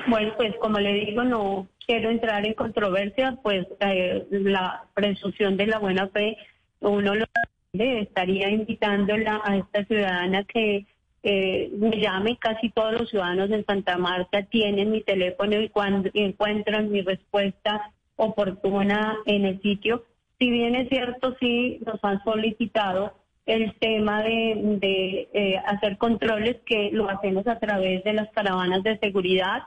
Bueno, 0.07 0.33
pues 0.37 0.55
como 0.61 0.79
le 0.79 0.93
digo, 0.93 1.25
no 1.25 1.67
quiero 1.85 2.11
entrar 2.11 2.47
en 2.47 2.55
controversia, 2.55 3.39
pues 3.43 3.67
eh, 3.81 4.25
la 4.31 4.85
presunción 4.95 5.57
de 5.57 5.67
la 5.67 5.79
buena 5.79 6.09
fe, 6.09 6.37
uno 6.81 7.15
lo 7.15 7.25
estaría 7.73 8.51
invitándola 8.51 9.41
a 9.45 9.57
esta 9.57 9.85
ciudadana 9.85 10.45
que 10.45 10.87
eh, 11.23 11.71
me 11.79 12.01
llame, 12.01 12.37
casi 12.39 12.71
todos 12.71 12.93
los 12.93 13.11
ciudadanos 13.11 13.51
en 13.51 13.65
Santa 13.65 13.97
Marta 13.97 14.43
tienen 14.43 14.91
mi 14.91 15.03
teléfono 15.03 15.61
y 15.61 15.69
cuando 15.69 16.11
encuentran 16.15 16.91
mi 16.91 17.01
respuesta 17.03 17.93
oportuna 18.17 19.17
en 19.27 19.45
el 19.45 19.63
sitio, 19.63 20.05
si 20.43 20.51
bien 20.51 20.75
es 20.75 20.89
cierto, 20.89 21.37
sí 21.39 21.79
nos 21.87 22.03
han 22.03 22.21
solicitado 22.25 23.13
el 23.47 23.73
tema 23.79 24.25
de, 24.25 25.29
eh, 25.33 25.57
hacer 25.65 25.99
controles 25.99 26.57
que 26.67 26.91
lo 26.91 27.09
hacemos 27.09 27.47
a 27.47 27.61
través 27.61 28.03
de 28.03 28.13
las 28.13 28.29
caravanas 28.31 28.83
de 28.83 28.99
seguridad. 28.99 29.63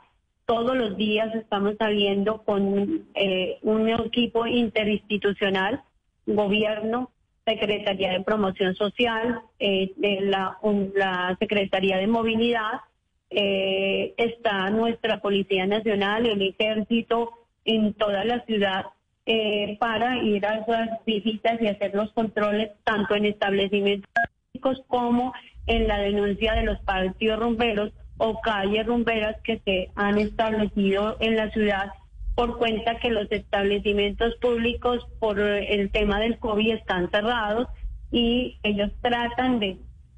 Todos 0.45 0.75
los 0.75 0.97
días 0.97 1.33
estamos 1.33 1.75
saliendo 1.79 2.43
con 2.43 3.05
eh, 3.13 3.57
un 3.61 3.87
equipo 3.87 4.45
interinstitucional, 4.47 5.81
gobierno, 6.25 7.09
Secretaría 7.45 8.11
de 8.11 8.19
Promoción 8.19 8.75
Social, 8.75 9.43
eh, 9.59 9.93
la, 10.23 10.57
la 10.93 11.37
Secretaría 11.39 11.99
de 11.99 12.07
Movilidad, 12.07 12.81
está 13.29 14.69
nuestra 14.71 15.21
Policía 15.21 15.65
Nacional, 15.67 16.25
el 16.25 16.41
Ejército 16.41 17.31
en 17.63 17.93
toda 17.93 18.25
la 18.25 18.41
ciudad 18.41 18.87
eh, 19.27 19.77
para 19.79 20.17
ir 20.21 20.45
a 20.45 20.59
esas 20.59 21.03
visitas 21.05 21.59
y 21.59 21.67
hacer 21.67 21.95
los 21.95 22.11
controles 22.13 22.71
tanto 22.83 23.15
en 23.15 23.25
establecimientos 23.25 24.11
públicos 24.51 24.83
como 24.87 25.33
en 25.65 25.87
la 25.87 25.97
denuncia 25.97 26.53
de 26.53 26.63
los 26.63 26.79
partidos 26.81 27.39
rumberos 27.39 27.91
o 28.17 28.39
calles 28.41 28.85
rumberas 28.85 29.35
que 29.43 29.59
se 29.65 29.89
han 29.95 30.19
establecido 30.19 31.17
en 31.19 31.35
la 31.35 31.49
ciudad 31.49 31.91
por 32.35 32.59
cuenta 32.59 32.99
que 32.99 33.09
los 33.09 33.31
establecimientos 33.31 34.35
públicos 34.35 35.07
por 35.19 35.39
el 35.39 35.89
tema 35.89 36.19
del 36.19 36.37
COVID 36.37 36.73
están 36.73 37.09
cerrados 37.09 37.67
y 38.11 38.59
ellos 38.61 38.91
tratan 39.01 39.59
de 39.59 39.77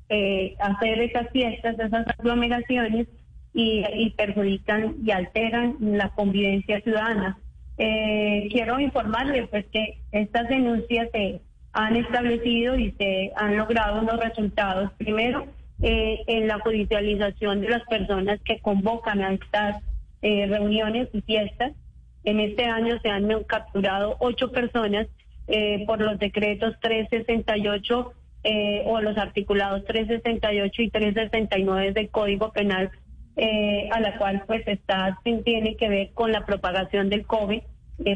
eh, 0.10 0.56
hacer 0.60 1.00
esas 1.00 1.30
fiestas, 1.32 1.80
esas 1.80 2.08
aglomeraciones 2.20 3.08
y 3.60 4.12
perjudican 4.12 4.98
y 5.04 5.10
alteran 5.10 5.78
la 5.80 6.10
convivencia 6.10 6.80
ciudadana. 6.82 7.40
Eh, 7.78 8.48
quiero 8.52 8.80
informarle 8.80 9.48
pues 9.48 9.66
que 9.68 10.00
estas 10.12 10.48
denuncias 10.50 11.10
se 11.12 11.42
han 11.74 11.96
establecido 11.96 12.76
y 12.78 12.92
se 12.94 13.32
han 13.36 13.58
logrado 13.58 14.02
unos 14.02 14.20
resultados. 14.20 14.92
Primero, 14.98 15.46
eh, 15.82 16.22
en 16.28 16.48
la 16.48 16.60
judicialización 16.60 17.62
de 17.62 17.70
las 17.70 17.84
personas 17.84 18.40
que 18.44 18.60
convocan 18.60 19.22
a 19.22 19.34
estas 19.34 19.84
eh, 20.22 20.48
reuniones 20.48 21.10
y 21.14 21.22
fiestas. 21.22 21.74
En 22.24 22.40
este 22.40 22.66
año 22.66 23.00
se 23.02 23.10
han 23.10 23.28
capturado 23.44 24.18
ocho 24.20 24.52
personas 24.52 25.08
eh, 25.48 25.86
por 25.86 26.02
los 26.02 26.18
decretos 26.20 26.76
368 26.82 28.14
eh, 28.44 28.84
o 28.86 29.00
los 29.02 29.18
articulados 29.18 29.86
368 29.86 30.82
y 30.82 30.90
369 30.90 31.94
del 31.94 32.10
Código 32.10 32.52
Penal, 32.52 32.92
eh, 33.38 33.88
a 33.92 34.00
la 34.00 34.18
cual 34.18 34.44
pues 34.48 34.68
está 34.68 35.20
tiene 35.24 35.76
que 35.78 35.90
ver 35.90 36.10
con 36.14 36.32
la 36.32 36.46
propagación 36.46 37.10
del 37.10 37.26
COVID 37.26 37.62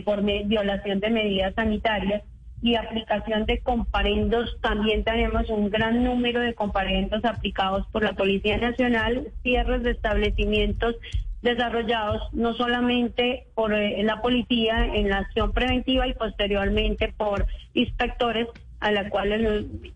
por 0.05 0.23
violación 0.23 0.99
de 0.99 1.09
medidas 1.09 1.53
sanitarias 1.55 2.23
y 2.61 2.75
aplicación 2.75 3.45
de 3.45 3.59
comparendos. 3.59 4.57
También 4.61 5.03
tenemos 5.03 5.49
un 5.49 5.69
gran 5.69 6.03
número 6.03 6.39
de 6.39 6.53
comparendos 6.53 7.23
aplicados 7.25 7.87
por 7.91 8.03
la 8.03 8.13
Policía 8.13 8.57
Nacional, 8.57 9.27
cierres 9.43 9.83
de 9.83 9.91
establecimientos 9.91 10.95
desarrollados 11.41 12.21
no 12.33 12.53
solamente 12.53 13.47
por 13.55 13.73
eh, 13.73 14.03
la 14.03 14.21
policía 14.21 14.85
en 14.93 15.09
la 15.09 15.17
acción 15.17 15.53
preventiva 15.53 16.07
y 16.07 16.13
posteriormente 16.13 17.13
por 17.17 17.47
inspectores 17.73 18.47
a 18.79 18.91
la 18.91 19.09
cual 19.09 19.31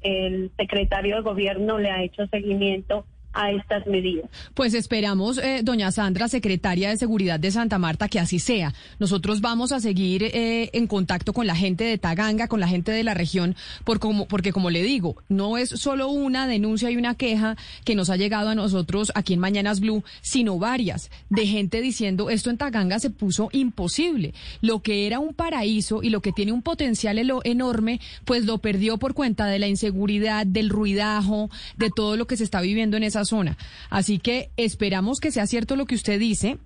el 0.01 0.51
secretario 0.57 1.15
de 1.15 1.21
gobierno 1.21 1.77
le 1.77 1.91
ha 1.91 2.03
hecho 2.03 2.27
seguimiento 2.27 3.05
a 3.35 3.51
estas 3.51 3.85
medidas. 3.85 4.29
Pues 4.53 4.73
esperamos, 4.73 5.37
eh, 5.37 5.61
doña 5.63 5.91
Sandra, 5.91 6.27
secretaria 6.27 6.89
de 6.89 6.97
Seguridad 6.97 7.39
de 7.39 7.51
Santa 7.51 7.77
Marta, 7.77 8.07
que 8.07 8.19
así 8.19 8.39
sea. 8.39 8.73
Nosotros 8.97 9.41
vamos 9.41 9.71
a 9.71 9.79
seguir 9.79 10.23
eh, 10.23 10.69
en 10.73 10.87
contacto 10.87 11.33
con 11.33 11.45
la 11.45 11.55
gente 11.55 11.83
de 11.83 11.97
Taganga, 11.97 12.47
con 12.47 12.59
la 12.59 12.67
gente 12.67 12.91
de 12.91 13.03
la 13.03 13.13
región, 13.13 13.55
por 13.83 13.99
como, 13.99 14.27
porque 14.27 14.53
como 14.53 14.69
le 14.69 14.81
digo, 14.83 15.17
no 15.27 15.57
es 15.57 15.69
solo 15.69 16.07
una 16.07 16.47
denuncia 16.47 16.89
y 16.89 16.97
una 16.97 17.15
queja 17.15 17.57
que 17.83 17.95
nos 17.95 18.09
ha 18.09 18.15
llegado 18.15 18.49
a 18.49 18.55
nosotros 18.55 19.11
aquí 19.15 19.33
en 19.33 19.39
Mañanas 19.39 19.81
Blue, 19.81 20.03
sino 20.21 20.57
varias 20.57 21.11
de 21.29 21.45
gente 21.45 21.81
diciendo 21.81 22.29
esto 22.29 22.49
en 22.49 22.57
Taganga 22.57 22.99
se 22.99 23.09
puso 23.09 23.49
imposible. 23.51 24.33
Lo 24.61 24.81
que 24.81 25.07
era 25.07 25.19
un 25.19 25.33
paraíso 25.33 26.01
y 26.03 26.09
lo 26.09 26.21
que 26.21 26.31
tiene 26.31 26.53
un 26.53 26.61
potencial 26.61 27.17
enorme, 27.43 27.99
pues 28.23 28.45
lo 28.45 28.59
perdió 28.59 28.97
por 28.97 29.13
cuenta 29.13 29.47
de 29.47 29.59
la 29.59 29.67
inseguridad, 29.67 30.45
del 30.45 30.69
ruidajo, 30.69 31.49
de 31.77 31.89
todo 31.89 32.15
lo 32.15 32.27
que 32.27 32.37
se 32.37 32.43
está 32.43 32.61
viviendo 32.61 32.97
en 32.97 33.03
esa 33.03 33.24
zona. 33.25 33.57
Así 33.89 34.19
que 34.19 34.51
esperamos 34.57 35.19
que 35.19 35.31
sea 35.31 35.47
cierto 35.47 35.75
lo 35.75 35.85
que 35.85 35.95
usted 35.95 36.19
dice. 36.19 36.57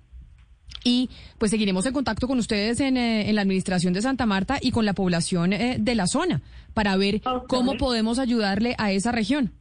Y 0.84 1.10
pues 1.38 1.50
seguiremos 1.50 1.84
en 1.86 1.92
contacto 1.92 2.26
con 2.26 2.38
ustedes 2.38 2.80
en, 2.80 2.96
eh, 2.96 3.30
la 3.32 3.42
administración 3.42 3.92
de 3.92 4.02
Santa 4.02 4.24
Marta 4.24 4.58
y 4.60 4.70
con 4.70 4.86
la 4.86 4.94
población 4.94 5.52
eh, 5.52 5.76
de 5.78 5.94
la 5.94 6.06
zona 6.06 6.40
para 6.72 6.96
ver 6.96 7.20
cómo 7.48 7.74
podemos 7.76 8.18
ayudarle 8.18 8.74
a 8.78 8.92
esa 8.92 9.12
región. 9.12 9.52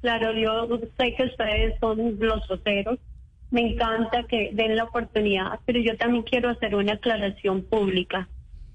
Claro, 0.00 0.32
yo 0.38 0.80
sé 0.98 1.14
que 1.14 1.24
ustedes 1.24 1.78
son 1.80 2.18
los 2.18 2.46
voceros. 2.48 2.98
Me 3.50 3.72
encanta 3.72 4.24
que 4.24 4.50
den 4.52 4.76
la 4.76 4.84
oportunidad, 4.84 5.60
pero 5.64 5.78
yo 5.78 5.96
también 5.96 6.24
quiero 6.24 6.50
hacer 6.50 6.74
una 6.74 6.94
aclaración 6.94 7.62
pública 7.62 8.28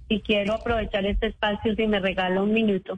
y 0.07 0.21
quiero 0.21 0.53
aprovechar 0.53 1.05
este 1.05 1.27
espacio 1.27 1.75
si 1.75 1.85
me 1.85 1.99
regala 1.99 2.41
un 2.41 2.53
minuto. 2.53 2.97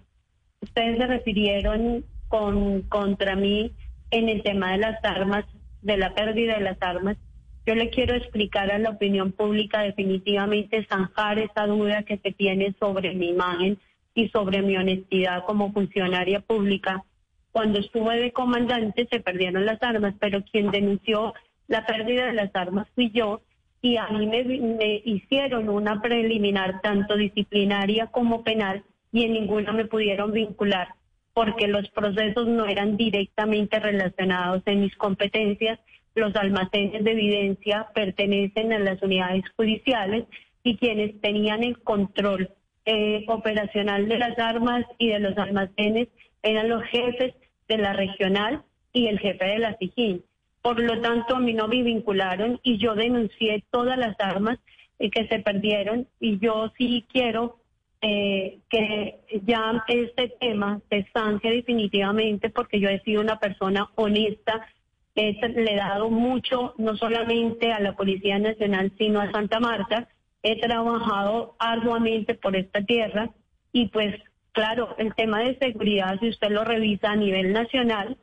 Ustedes 0.62 0.98
se 0.98 1.08
refirieron 1.08 2.06
con 2.28 2.84
contra 2.84 3.36
mí 3.36 3.72
en 4.12 4.30
el 4.30 4.44
tema 4.44 4.74
de 4.74 4.78
las 4.78 5.04
armas, 5.04 5.46
de 5.82 5.98
la 5.98 6.14
pérdida 6.14 6.56
de 6.56 6.62
las 6.62 6.78
armas, 6.82 7.18
yo 7.66 7.76
le 7.76 7.90
quiero 7.90 8.16
explicar 8.16 8.72
a 8.72 8.80
la 8.80 8.90
opinión 8.90 9.32
pública 9.32 9.82
definitivamente 9.82 10.86
zanjar 10.88 11.40
esa 11.40 11.68
duda 11.68 12.04
que 12.04 12.18
se 12.18 12.32
tiene 12.32 12.76
sobre 12.80 13.14
mi 13.14 13.30
imagen 13.30 13.78
y 14.16 14.30
sobre 14.30 14.62
mi 14.62 14.76
honestidad 14.78 15.46
como 15.46 15.72
funcionaria 15.72 16.42
pública. 16.42 17.04
Cuando 17.52 17.80
estuve 17.80 18.20
de 18.20 18.32
comandante 18.32 19.08
se 19.12 19.20
perdieron 19.20 19.66
las 19.66 19.82
armas, 19.84 20.16
pero 20.20 20.44
quien 20.44 20.72
denunció 20.72 21.34
la 21.68 21.86
pérdida 21.86 22.26
de 22.26 22.34
las 22.34 22.56
armas 22.56 22.88
fui 22.96 23.12
yo 23.12 23.42
y 23.82 23.98
a 23.98 24.08
mí 24.08 24.26
me, 24.26 24.44
me 24.44 25.02
hicieron 25.06 25.70
una 25.70 26.02
preliminar 26.02 26.82
tanto 26.82 27.16
disciplinaria 27.16 28.08
como 28.08 28.44
penal 28.44 28.84
y 29.12 29.26
en 29.26 29.34
ninguna 29.34 29.72
me 29.72 29.86
pudieron 29.86 30.32
vincular 30.32 30.90
porque 31.34 31.68
los 31.68 31.90
procesos 31.90 32.48
no 32.48 32.66
eran 32.66 32.98
directamente 32.98 33.80
relacionados 33.80 34.64
en 34.66 34.82
mis 34.82 34.96
competencias. 34.96 35.80
Los 36.16 36.36
almacenes 36.36 37.04
de 37.04 37.12
evidencia 37.12 37.88
pertenecen 37.94 38.74
a 38.74 38.80
las 38.80 39.02
unidades 39.02 39.44
judiciales 39.56 40.26
y 40.64 40.78
quienes 40.78 41.20
tenían 41.22 41.64
el 41.64 41.80
control 41.80 42.50
eh, 42.86 43.26
operacional 43.28 44.08
de 44.10 44.18
las 44.18 44.38
armas 44.40 44.86
y 44.98 45.10
de 45.10 45.20
los 45.20 45.38
almacenes 45.38 46.10
eran 46.44 46.70
los 46.70 46.84
jefes 46.84 47.34
de 47.68 47.78
la 47.78 47.94
regional 47.94 48.64
y 48.92 49.08
el 49.08 49.20
jefe 49.20 49.46
de 49.46 49.60
la 49.60 49.78
SIGIN. 49.78 50.24
Por 50.62 50.80
lo 50.80 51.00
tanto, 51.02 51.36
a 51.36 51.40
mí 51.40 51.54
no 51.54 51.68
me 51.68 51.82
vincularon 51.82 52.60
y 52.64 52.78
yo 52.78 52.96
denuncié 52.96 53.64
todas 53.72 53.98
las 53.98 54.20
armas 54.20 54.60
eh, 55.00 55.10
que 55.10 55.28
se 55.28 55.40
perdieron 55.40 56.08
y 56.20 56.40
yo 56.40 56.72
sí 56.78 57.06
quiero 57.12 57.61
eh, 58.02 58.60
que 58.70 59.20
ya 59.44 59.84
este 59.88 60.30
tema 60.40 60.82
se 60.90 60.98
estancia 60.98 61.52
definitivamente 61.52 62.50
porque 62.50 62.80
yo 62.80 62.90
he 62.90 63.00
sido 63.02 63.22
una 63.22 63.40
persona 63.40 63.90
honesta, 63.96 64.68
le 65.16 65.74
he 65.74 65.76
dado 65.76 66.10
mucho 66.10 66.74
no 66.78 66.96
solamente 66.98 67.72
a 67.72 67.80
la 67.80 67.96
Policía 67.96 68.40
Nacional, 68.40 68.92
sino 68.98 69.22
a 69.22 69.32
Santa 69.32 69.60
Marta. 69.60 70.08
He 70.42 70.60
trabajado 70.60 71.56
arduamente 71.60 72.34
por 72.34 72.56
esta 72.56 72.82
tierra 72.84 73.30
y 73.72 73.90
pues 73.90 74.16
claro, 74.52 74.96
el 74.98 75.14
tema 75.14 75.42
de 75.42 75.58
seguridad, 75.60 76.20
si 76.20 76.30
usted 76.30 76.50
lo 76.50 76.64
revisa 76.64 77.12
a 77.12 77.16
nivel 77.16 77.54
nacional, 77.54 78.18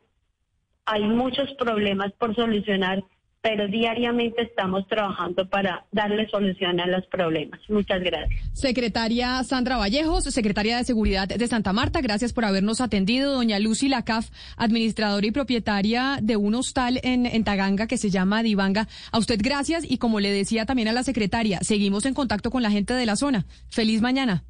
hay 0.85 1.03
muchos 1.03 1.53
problemas 1.53 2.11
por 2.13 2.35
solucionar 2.35 3.03
pero 3.41 3.67
diariamente 3.67 4.41
estamos 4.41 4.85
trabajando 4.87 5.47
para 5.49 5.85
darle 5.91 6.27
solución 6.29 6.79
a 6.79 6.87
los 6.87 7.05
problemas. 7.07 7.59
Muchas 7.69 8.01
gracias. 8.01 8.43
Secretaria 8.53 9.43
Sandra 9.43 9.77
Vallejos, 9.77 10.25
secretaria 10.25 10.77
de 10.77 10.83
Seguridad 10.83 11.27
de 11.27 11.47
Santa 11.47 11.71
Marta, 11.71 12.01
gracias 12.01 12.33
por 12.33 12.45
habernos 12.45 12.81
atendido. 12.81 13.33
Doña 13.33 13.59
Lucy 13.59 13.87
Lacaf, 13.87 14.29
administradora 14.57 15.25
y 15.25 15.31
propietaria 15.31 16.19
de 16.21 16.35
un 16.35 16.55
hostal 16.55 16.99
en, 17.03 17.25
en 17.25 17.43
Taganga 17.43 17.87
que 17.87 17.97
se 17.97 18.09
llama 18.09 18.43
Divanga. 18.43 18.87
A 19.11 19.19
usted 19.19 19.39
gracias 19.41 19.89
y 19.89 19.97
como 19.97 20.19
le 20.19 20.31
decía 20.31 20.65
también 20.65 20.89
a 20.89 20.93
la 20.93 21.03
secretaria, 21.03 21.59
seguimos 21.61 22.05
en 22.05 22.13
contacto 22.13 22.51
con 22.51 22.61
la 22.61 22.71
gente 22.71 22.93
de 22.93 23.05
la 23.05 23.15
zona. 23.15 23.45
Feliz 23.69 24.01
mañana. 24.01 24.43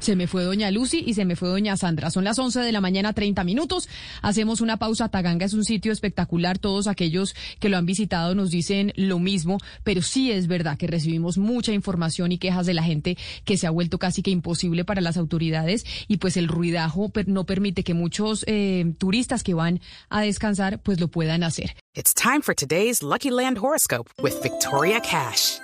Se 0.00 0.16
me 0.16 0.26
fue 0.26 0.44
doña 0.44 0.70
Lucy 0.70 1.02
y 1.06 1.14
se 1.14 1.24
me 1.24 1.36
fue 1.36 1.48
doña 1.48 1.76
Sandra. 1.76 2.10
Son 2.10 2.24
las 2.24 2.38
11 2.38 2.60
de 2.60 2.72
la 2.72 2.80
mañana, 2.80 3.12
30 3.12 3.44
minutos. 3.44 3.88
Hacemos 4.22 4.60
una 4.60 4.76
pausa. 4.76 5.08
Taganga 5.08 5.46
es 5.46 5.54
un 5.54 5.64
sitio 5.64 5.92
espectacular. 5.92 6.58
Todos 6.58 6.86
aquellos 6.86 7.34
que 7.60 7.68
lo 7.68 7.76
han 7.76 7.86
visitado 7.86 8.34
nos 8.34 8.50
dicen 8.50 8.92
lo 8.96 9.18
mismo, 9.18 9.58
pero 9.82 10.02
sí 10.02 10.30
es 10.30 10.46
verdad 10.46 10.76
que 10.76 10.86
recibimos 10.86 11.38
mucha 11.38 11.72
información 11.72 12.32
y 12.32 12.38
quejas 12.38 12.66
de 12.66 12.74
la 12.74 12.82
gente 12.82 13.16
que 13.44 13.56
se 13.56 13.66
ha 13.66 13.70
vuelto 13.70 13.98
casi 13.98 14.22
que 14.22 14.30
imposible 14.30 14.84
para 14.84 15.00
las 15.00 15.16
autoridades 15.16 15.84
y 16.08 16.18
pues 16.18 16.36
el 16.36 16.48
ruidajo 16.48 17.12
no 17.26 17.44
permite 17.44 17.84
que 17.84 17.94
muchos 17.94 18.44
eh, 18.46 18.94
turistas 18.98 19.42
que 19.42 19.54
van 19.54 19.80
a 20.08 20.22
descansar 20.22 20.80
pues 20.82 21.00
lo 21.00 21.08
puedan 21.08 21.42
hacer. 21.42 21.74
It's 21.94 22.12
time 22.12 22.42
for 22.42 22.54
today's 22.54 23.02
Lucky 23.02 23.30
Land 23.30 23.58
horoscope 23.58 24.10
with 24.20 24.34
Victoria 24.42 25.00
Cash. 25.00 25.63